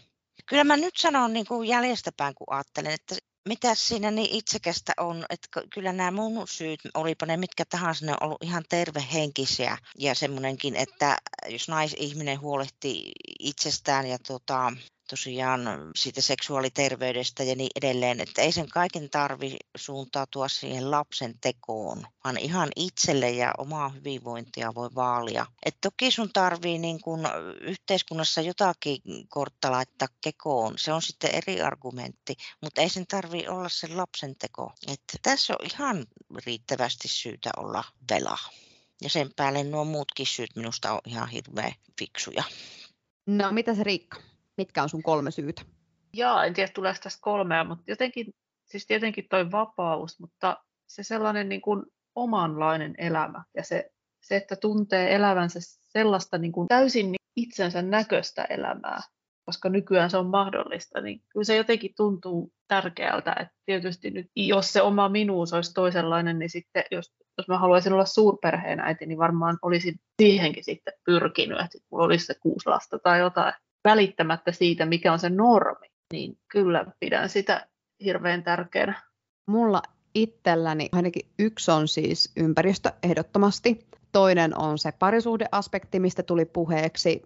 [0.46, 3.14] Kyllä mä nyt sanon niin kuin jäljestäpäin, kun ajattelen, että
[3.48, 8.12] mitä siinä niin itsekästä on, että kyllä nämä mun syyt, olipa ne mitkä tahansa, ne
[8.12, 11.16] on ollut ihan tervehenkisiä ja semmoinenkin, että
[11.48, 14.72] jos naisihminen huolehtii itsestään ja tota,
[15.10, 15.60] tosiaan
[15.96, 22.38] siitä seksuaaliterveydestä ja niin edelleen, että ei sen kaiken tarvi suuntautua siihen lapsen tekoon, vaan
[22.38, 25.46] ihan itselle ja omaa hyvinvointia voi vaalia.
[25.66, 27.28] Et toki sun tarvii niin kun
[27.60, 33.68] yhteiskunnassa jotakin kortta laittaa kekoon, se on sitten eri argumentti, mutta ei sen tarvi olla
[33.68, 34.72] sen lapsen teko.
[34.86, 36.06] Et tässä on ihan
[36.46, 38.38] riittävästi syytä olla vela.
[39.02, 42.44] Ja sen päälle nuo muutkin syyt minusta on ihan hirveän fiksuja.
[43.26, 44.33] No, mitä se Riikka?
[44.56, 45.62] Mitkä on sun kolme syytä?
[46.12, 48.34] Jaa, en tiedä tuleeko tästä kolmea, mutta jotenkin,
[48.64, 51.82] siis tietenkin toi vapaus, mutta se sellainen niin kuin
[52.14, 53.90] omanlainen elämä ja se,
[54.20, 55.58] se, että tuntee elävänsä
[55.92, 59.00] sellaista niin kuin täysin itsensä näköistä elämää,
[59.44, 64.72] koska nykyään se on mahdollista, niin kyllä se jotenkin tuntuu tärkeältä, että tietysti nyt, jos
[64.72, 69.18] se oma minuus olisi toisenlainen, niin sitten jos, jos mä haluaisin olla suurperheen äiti, niin
[69.18, 73.52] varmaan olisin siihenkin sitten pyrkinyt, että mulla olisi se kuusi lasta tai jotain,
[73.84, 77.66] välittämättä siitä, mikä on se normi, niin kyllä pidän sitä
[78.04, 79.02] hirveän tärkeänä.
[79.46, 79.82] Mulla
[80.14, 83.86] itselläni ainakin yksi on siis ympäristö ehdottomasti.
[84.12, 87.22] Toinen on se parisuhdeaspekti, mistä tuli puheeksi.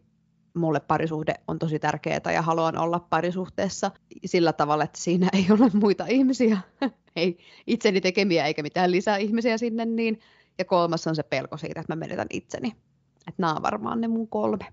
[0.55, 3.91] Mulle parisuhde on tosi tärkeää ja haluan olla parisuhteessa
[4.25, 6.59] sillä tavalla, että siinä ei ole muita ihmisiä,
[7.17, 9.85] ei itseni tekemiä eikä mitään lisää ihmisiä sinne.
[9.85, 10.21] Niin.
[10.59, 12.69] Ja kolmas on se pelko siitä, että mä menetän itseni.
[13.29, 14.67] Että nämä on varmaan ne mun kolme.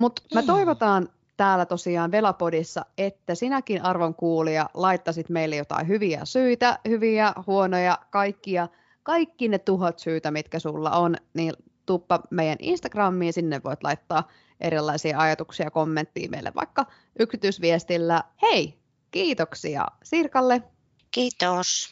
[0.00, 6.78] Mutta mä toivotaan täällä tosiaan Velapodissa, että sinäkin arvon kuulija laittasit meille jotain hyviä syitä,
[6.88, 8.68] hyviä, huonoja, kaikkia,
[9.02, 11.52] kaikki ne tuhat syytä, mitkä sulla on, niin
[11.86, 14.28] tuppa meidän Instagramiin, sinne voit laittaa
[14.60, 16.86] erilaisia ajatuksia, kommenttia meille vaikka
[17.18, 18.24] yksityisviestillä.
[18.42, 18.78] Hei,
[19.10, 20.62] kiitoksia Sirkalle.
[21.10, 21.88] Kiitos.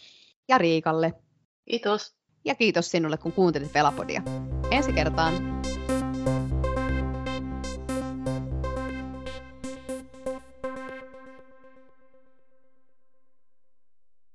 [0.48, 1.14] Ja Riikalle.
[1.70, 2.14] Kiitos.
[2.44, 4.22] Ja kiitos sinulle, kun kuuntelit Velapodia.
[4.70, 5.53] Ensi kertaan.